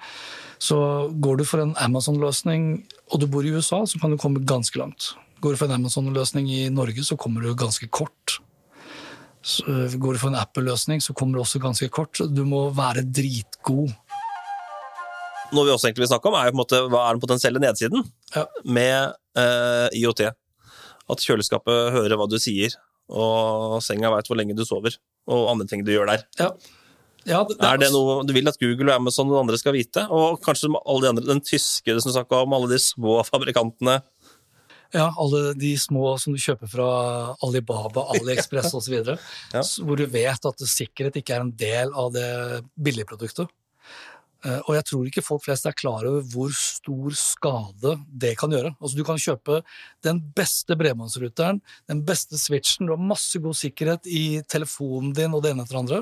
Så 0.61 0.76
går 1.24 1.40
du 1.40 1.44
for 1.48 1.64
en 1.64 1.72
Amazon-løsning, 1.81 2.66
og 3.12 3.22
du 3.22 3.26
bor 3.33 3.46
i 3.46 3.55
USA, 3.57 3.81
så 3.88 4.00
kan 4.02 4.12
du 4.12 4.20
komme 4.20 4.44
ganske 4.44 4.76
langt. 4.81 5.14
Går 5.40 5.57
du 5.57 5.61
for 5.62 5.70
en 5.70 5.79
Amazon-løsning 5.81 6.50
i 6.52 6.62
Norge, 6.72 7.05
så 7.09 7.16
kommer 7.20 7.44
du 7.44 7.55
ganske 7.57 7.88
kort. 7.88 8.38
Så 9.46 9.64
går 10.02 10.16
du 10.16 10.20
for 10.20 10.33
en 10.33 10.40
Apple-løsning, 10.40 11.00
så 11.05 11.14
kommer 11.16 11.38
du 11.38 11.44
også 11.44 11.61
ganske 11.62 11.88
kort. 11.94 12.20
Du 12.35 12.42
må 12.44 12.66
være 12.76 13.05
dritgod. 13.07 13.92
Noe 15.55 15.62
vi 15.68 15.70
også 15.70 15.87
egentlig 15.88 16.02
vil 16.07 16.11
snakke 16.11 16.29
om, 16.29 16.35
er 16.35 16.48
jo 16.48 16.52
på 16.52 16.57
en 16.57 16.62
måte 16.64 16.81
hva 16.90 17.05
er 17.07 17.14
den 17.14 17.22
potensielle 17.22 17.61
nedsiden 17.62 18.02
Ja. 18.35 18.44
med 18.64 19.14
eh, 19.38 19.88
IoT. 20.00 20.24
At 21.07 21.22
kjøleskapet 21.22 21.92
hører 21.94 22.18
hva 22.18 22.26
du 22.26 22.35
sier, 22.42 22.74
og 23.09 23.79
senga 23.85 24.11
veit 24.14 24.29
hvor 24.31 24.38
lenge 24.38 24.57
du 24.57 24.64
sover, 24.66 24.97
og 25.31 25.53
andre 25.53 25.69
ting 25.71 25.85
du 25.87 25.92
gjør 25.95 26.11
der. 26.14 26.27
Ja. 26.40 26.51
Ja, 27.27 27.40
det, 27.42 27.57
Er 27.59 27.79
det 27.81 27.88
noe 27.90 28.21
du 28.23 28.31
vil 28.37 28.47
at 28.47 28.59
Google 28.61 28.92
og 28.92 29.01
Amazon 29.01 29.33
og 29.33 29.40
andre 29.40 29.59
skal 29.59 29.75
vite? 29.75 30.05
Og 30.14 30.38
kanskje 30.45 30.71
alle 30.79 31.03
de 31.03 31.09
andre, 31.11 31.25
den 31.27 31.42
tyske 31.42 31.97
du 31.97 31.99
snakka 32.05 32.45
om, 32.45 32.55
alle 32.55 32.71
de 32.71 32.79
små 32.79 33.19
fabrikantene. 33.27 33.97
Ja, 34.95 35.09
alle 35.19 35.51
de 35.59 35.73
små 35.81 36.12
som 36.23 36.37
du 36.37 36.38
kjøper 36.38 36.71
fra 36.71 36.88
Alibaba, 37.42 38.07
AliExpress 38.14 38.71
osv. 38.79 39.01
Ja. 39.57 39.62
Hvor 39.83 39.99
du 39.99 40.07
vet 40.07 40.51
at 40.53 40.66
sikkerhet 40.71 41.19
ikke 41.19 41.35
er 41.35 41.42
en 41.49 41.55
del 41.59 41.90
av 41.90 42.12
det 42.14 42.29
billigproduktet. 42.79 43.51
Eh, 44.46 44.61
Og 44.68 44.76
jeg 44.76 44.87
tror 44.90 45.09
ikke 45.09 45.24
folk 45.24 45.44
flest 45.46 45.66
er 45.66 45.74
klar 45.76 46.06
over 46.06 46.22
hvor 46.30 46.52
stor 46.54 47.16
skade 47.18 47.96
det 48.06 48.37
kan 48.38 48.52
gjøre. 48.54 48.74
Altså 48.78 48.96
Du 49.00 49.04
kan 49.06 49.18
kjøpe 49.20 49.61
den 50.06 50.20
beste 50.37 50.76
bredbåndsruteren, 50.78 51.61
den 51.90 52.04
beste 52.06 52.38
switchen, 52.38 52.87
du 52.87 52.94
har 52.94 53.02
masse 53.02 53.40
god 53.42 53.59
sikkerhet 53.59 54.06
i 54.06 54.42
telefonen 54.48 55.12
din 55.16 55.35
og 55.35 55.42
det 55.42 55.52
ene 55.54 55.66
etter 55.66 55.78
det 55.78 55.82
andre, 55.82 56.00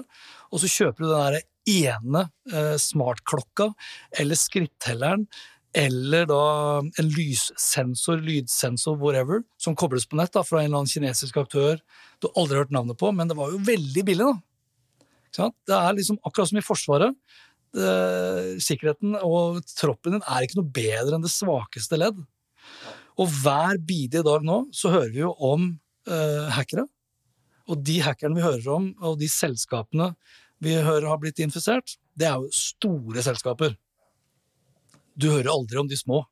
og 0.52 0.60
så 0.60 0.70
kjøper 0.70 1.04
du 1.04 1.08
den 1.08 1.24
derre 1.24 1.42
ene 1.64 2.26
eh, 2.52 2.76
smartklokka 2.76 3.70
eller 4.20 4.36
skrittelleren 4.36 5.24
eller 5.74 6.28
da 6.30 6.42
en 6.84 7.08
lyssensor, 7.16 8.20
lydsensor, 8.22 8.94
whatever, 9.00 9.40
som 9.58 9.74
kobles 9.74 10.04
på 10.06 10.20
nett 10.20 10.30
da, 10.36 10.44
fra 10.46 10.60
en 10.60 10.68
eller 10.68 10.84
annen 10.84 10.92
kinesisk 10.92 11.40
aktør 11.40 11.80
du 12.22 12.28
aldri 12.36 12.54
har 12.54 12.66
hørt 12.66 12.76
navnet 12.76 13.00
på, 13.00 13.10
men 13.10 13.26
det 13.26 13.34
var 13.34 13.50
jo 13.50 13.58
veldig 13.66 14.04
billig, 14.06 14.28
da. 14.28 15.48
Det 15.66 15.74
er 15.74 15.96
liksom 15.96 16.20
akkurat 16.22 16.52
som 16.52 16.60
i 16.60 16.62
Forsvaret. 16.62 17.16
Det, 17.74 18.62
sikkerheten 18.62 19.16
og 19.18 19.58
troppen 19.74 20.16
din 20.16 20.22
er 20.22 20.44
ikke 20.44 20.60
noe 20.60 20.74
bedre 20.76 21.16
enn 21.16 21.24
det 21.24 21.32
svakeste 21.32 21.98
ledd. 21.98 22.20
Og 23.18 23.30
hver 23.42 23.78
bidige 23.82 24.24
dag 24.26 24.44
nå 24.46 24.64
så 24.74 24.92
hører 24.92 25.12
vi 25.14 25.22
jo 25.22 25.32
om 25.42 25.72
eh, 26.06 26.50
hackere. 26.54 26.86
Og 27.70 27.80
de 27.80 28.00
hackerne 28.04 28.36
vi 28.36 28.44
hører 28.44 28.68
om, 28.74 28.90
og 29.02 29.18
de 29.20 29.28
selskapene 29.30 30.12
vi 30.62 30.76
hører 30.76 31.08
har 31.08 31.20
blitt 31.20 31.40
infisert, 31.42 31.96
det 32.14 32.28
er 32.28 32.40
jo 32.40 32.50
store 32.54 33.24
selskaper. 33.24 33.74
Du 35.14 35.30
hører 35.30 35.52
aldri 35.52 35.80
om 35.80 35.88
de 35.90 35.98
små. 35.98 36.22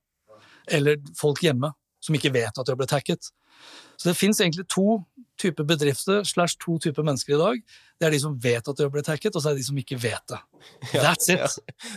Eller 0.70 1.00
folk 1.18 1.42
hjemme 1.42 1.72
som 2.02 2.16
ikke 2.18 2.32
vet 2.34 2.54
at 2.54 2.66
de 2.66 2.74
har 2.74 2.78
blitt 2.78 2.94
hacket. 2.94 3.30
Så 3.96 4.10
det 4.10 4.18
fins 4.18 4.40
egentlig 4.42 4.66
to 4.70 5.02
typer 5.42 5.66
bedrifter 5.66 6.22
slash 6.28 6.58
to 6.62 6.78
typer 6.82 7.06
mennesker 7.06 7.36
i 7.36 7.40
dag. 7.40 7.64
Det 8.02 8.08
er 8.08 8.14
de 8.16 8.18
som 8.18 8.32
vet 8.42 8.66
at 8.66 8.78
de 8.78 8.82
har 8.82 8.90
blitt 8.90 9.06
hacket, 9.06 9.36
og 9.36 9.42
så 9.42 9.50
er 9.50 9.54
det 9.54 9.62
de 9.62 9.68
som 9.68 9.76
ikke 9.78 9.98
vet 10.02 10.32
det. 10.32 10.38
That's 10.92 11.28
it. 11.30 11.38
Ja. 11.38 11.48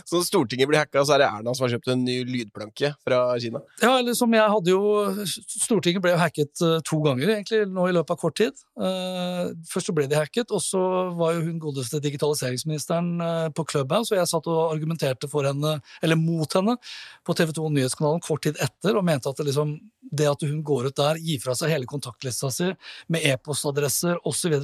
Så 0.06 0.18
når 0.18 0.26
Stortinget 0.26 0.68
blir 0.70 0.78
hacka, 0.78 1.02
så 1.06 1.16
er 1.16 1.22
det 1.22 1.26
Erna 1.28 1.54
som 1.54 1.66
har 1.66 1.72
kjøpt 1.74 1.90
en 1.90 2.04
ny 2.06 2.16
lydplanke 2.28 2.92
fra 3.02 3.20
Kina. 3.42 3.62
Ja, 3.82 3.96
eller 3.98 4.14
som 4.18 4.34
jeg 4.34 4.52
hadde 4.52 4.70
jo 4.70 4.82
Stortinget 5.26 6.04
ble 6.04 6.14
jo 6.14 6.20
hacket 6.20 6.62
eh, 6.62 6.76
to 6.86 7.00
ganger 7.02 7.32
egentlig 7.34 7.64
nå 7.70 7.88
i 7.90 7.94
løpet 7.96 8.14
av 8.14 8.20
kort 8.20 8.36
tid. 8.38 8.62
Eh, 8.78 9.42
først 9.70 9.90
så 9.90 9.96
ble 9.96 10.06
de 10.10 10.18
hacket, 10.18 10.54
og 10.54 10.62
så 10.62 10.82
var 11.18 11.34
jo 11.36 11.44
hun 11.48 11.58
godeste 11.62 12.00
digitaliseringsministeren 12.04 13.10
eh, 13.26 13.48
på 13.56 13.66
Clubhouse, 13.70 14.12
og 14.14 14.20
jeg 14.20 14.30
satt 14.30 14.50
og 14.52 14.62
argumenterte 14.68 15.30
for 15.32 15.48
henne, 15.48 15.76
eller 16.06 16.20
mot 16.20 16.58
henne, 16.58 16.78
på 17.26 17.34
TV 17.38 17.54
2 17.56 17.68
Nyhetskanalen 17.74 18.22
kort 18.24 18.46
tid 18.46 18.62
etter, 18.62 18.94
og 18.94 19.06
mente 19.06 19.30
at 19.30 19.42
det, 19.42 19.48
liksom, 19.50 19.74
det 20.06 20.30
at 20.30 20.46
hun 20.46 20.62
går 20.66 20.90
ut 20.90 20.98
der, 21.02 21.18
gir 21.22 21.42
fra 21.42 21.58
seg 21.58 21.74
hele 21.74 21.90
kontaktlista 21.90 22.52
si 22.54 22.70
med 23.12 23.26
e-postadresser 23.36 24.18
osv., 24.26 24.56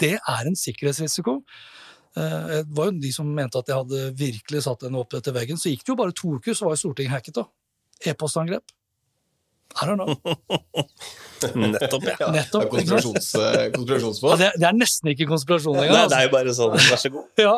det 0.00 0.14
er 0.16 0.46
en 0.48 0.56
sikkerhetsrisiko. 0.56 1.40
Eh, 2.16 2.46
Det 2.64 2.74
var 2.76 2.88
jo 2.88 2.98
de 3.02 3.10
som 3.12 3.28
mente 3.34 3.58
at 3.60 3.68
jeg 3.68 3.76
hadde 3.76 4.04
virkelig 4.16 4.62
satt 4.64 4.82
henne 4.86 4.98
opp 5.02 5.12
etter 5.18 5.32
veggen. 5.36 5.58
Så 5.60 5.68
gikk 5.72 5.82
det 5.84 5.92
jo 5.92 5.98
bare 6.00 6.12
to 6.16 6.36
uker, 6.38 6.54
så 6.56 6.64
var 6.68 6.76
jo 6.78 6.80
Stortinget 6.86 7.12
hacket, 7.18 7.34
da. 7.36 7.44
E-postangrep. 8.06 8.64
I 9.80 9.86
don't 9.86 10.00
know. 10.00 10.16
Nettopp, 11.54 12.02
ja. 12.08 12.16
Ja, 12.18 12.30
Nettopp, 12.34 12.64
det 12.64 12.66
er 12.66 12.72
konspirasjons, 12.72 13.28
eh, 13.38 13.42
Ja, 14.32 14.36
det, 14.36 14.46
er- 14.48 14.58
det 14.58 14.66
er 14.66 14.74
nesten 14.74 15.12
ikke 15.12 15.28
konspirasjon 15.30 15.76
Nei, 15.78 15.86
det 15.86 15.94
er 15.94 16.02
Altså. 16.08 16.22
jo 16.24 16.32
bare 16.34 16.54
sånn, 16.58 16.74
vær 16.90 16.98
så 17.04 17.10
god. 17.14 17.28
Ja. 17.46 17.54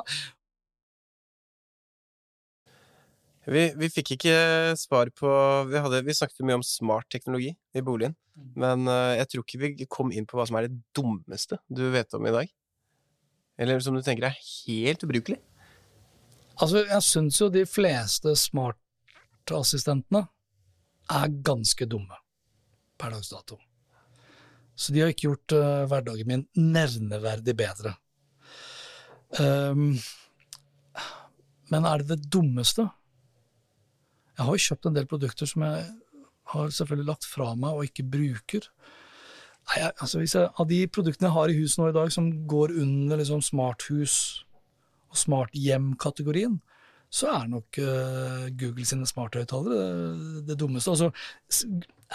Vi, 3.42 3.62
vi 3.74 3.88
fikk 3.90 4.14
ikke 4.14 4.34
svar 4.78 5.10
på 5.18 5.28
vi, 5.66 5.78
hadde, 5.82 6.02
vi 6.06 6.14
snakket 6.14 6.38
jo 6.38 6.46
mye 6.46 6.60
om 6.60 6.66
smart 6.66 7.08
teknologi 7.10 7.50
i 7.74 7.82
boligen, 7.82 8.14
men 8.54 8.86
eh, 8.86 9.16
jeg 9.18 9.30
tror 9.32 9.42
ikke 9.42 9.62
vi 9.62 9.86
kom 9.90 10.12
inn 10.14 10.28
på 10.30 10.38
hva 10.38 10.46
som 10.46 10.60
er 10.60 10.68
det 10.68 10.78
dummeste 10.94 11.58
du 11.66 11.88
vet 11.90 12.14
om 12.14 12.28
i 12.28 12.34
dag. 12.34 12.52
Eller 13.58 13.82
som 13.82 13.98
du 13.98 14.02
tenker 14.04 14.28
er 14.28 14.38
helt 14.38 15.02
ubrukelig. 15.04 15.40
Altså, 16.60 16.84
jeg 16.84 17.02
syns 17.06 17.40
jo 17.40 17.50
de 17.52 17.64
fleste 17.66 18.34
smartassistentene 18.38 20.26
er 21.12 21.36
ganske 21.44 21.86
dumme 21.90 22.18
per 23.00 23.14
dags 23.16 23.32
dato. 23.32 23.58
Så 24.78 24.94
de 24.94 25.02
har 25.02 25.12
ikke 25.12 25.28
gjort 25.28 25.54
uh, 25.56 25.84
hverdagen 25.90 26.28
min 26.28 26.44
nevneverdig 26.56 27.54
bedre. 27.58 27.96
Um, 29.40 29.98
men 31.72 31.88
er 31.88 32.02
det 32.02 32.14
det 32.14 32.32
dummeste? 32.32 32.86
Jeg 34.42 34.48
har 34.48 34.56
jo 34.58 34.66
kjøpt 34.66 34.86
en 34.88 34.94
del 34.96 35.06
produkter 35.06 35.46
som 35.46 35.62
jeg 35.62 35.82
har 36.50 36.72
selvfølgelig 36.74 37.06
lagt 37.12 37.26
fra 37.30 37.52
meg 37.54 37.76
og 37.78 37.86
ikke 37.86 38.04
bruker. 38.10 38.66
Nei, 39.70 39.76
jeg, 39.78 39.92
altså 40.02 40.22
jeg, 40.24 40.48
Av 40.58 40.66
de 40.66 40.80
produktene 40.90 41.28
jeg 41.28 41.36
har 41.36 41.52
i 41.52 41.60
huset 41.60 41.78
nå 41.78 41.92
i 41.92 41.94
dag 41.94 42.10
som 42.10 42.26
går 42.50 42.74
under 42.82 43.22
liksom 43.22 43.44
smarthus 43.46 44.16
og 45.12 45.20
smart 45.20 45.54
hjem-kategorien, 45.54 46.58
så 47.12 47.30
er 47.36 47.48
nok 47.52 47.78
uh, 47.84 48.50
Google 48.58 48.88
sine 48.88 49.06
smarthøyttalere 49.06 49.78
det, 49.78 50.44
det 50.50 50.58
dummeste. 50.58 50.90
Altså, 50.90 51.12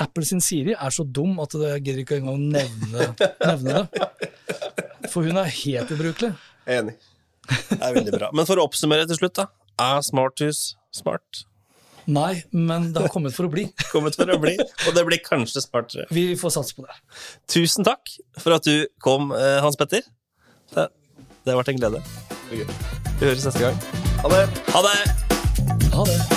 Apple 0.03 0.27
sin 0.27 0.43
Siri 0.43 0.75
er 0.75 0.91
så 0.91 1.05
dum 1.07 1.37
at 1.39 1.55
jeg 1.55 1.83
gidder 1.85 2.03
ikke 2.03 2.19
engang 2.19 2.35
å 2.35 2.55
nevne, 2.57 3.11
nevne 3.45 3.83
det. 3.85 4.07
For 5.13 5.23
hun 5.23 5.39
er 5.39 5.53
helt 5.63 5.93
ubrukelig. 5.95 6.33
Enig. 6.67 6.97
Det 7.47 7.77
er 7.79 7.93
veldig 7.95 8.17
bra. 8.17 8.33
Men 8.35 8.49
for 8.49 8.59
å 8.59 8.65
oppsummere 8.67 9.07
til 9.07 9.21
slutt, 9.21 9.37
da. 9.39 9.47
Er 9.79 10.01
smarthus 10.03 10.73
smart? 10.91 11.45
Nei, 12.07 12.43
men 12.55 12.91
det 12.95 13.03
har 13.03 13.11
kommet 13.11 13.35
for 13.35 13.49
å 13.49 13.51
bli. 13.51 13.65
Kommet 13.93 14.15
for 14.15 14.31
å 14.31 14.37
bli, 14.39 14.53
og 14.59 14.95
det 14.95 15.03
blir 15.09 15.19
kanskje 15.25 15.63
smartere. 15.65 16.07
Vi 16.15 16.29
får 16.39 16.55
satse 16.55 16.77
på 16.77 16.85
det. 16.87 16.95
Tusen 17.51 17.87
takk 17.87 18.13
for 18.39 18.55
at 18.55 18.67
du 18.67 18.87
kom, 19.03 19.33
eh, 19.35 19.59
Hans 19.63 19.75
Petter. 19.79 20.07
Det, 20.71 20.87
det 21.43 21.51
har 21.53 21.59
vært 21.59 21.75
en 21.75 21.83
glede. 21.83 22.03
Vi 22.47 22.63
høres 23.27 23.47
neste 23.49 23.67
gang. 23.67 23.79
Ha 24.23 24.31
det! 24.37 24.43
Ha 24.71 24.87
det! 24.87 24.97
Ha 25.97 26.07
det. 26.07 26.36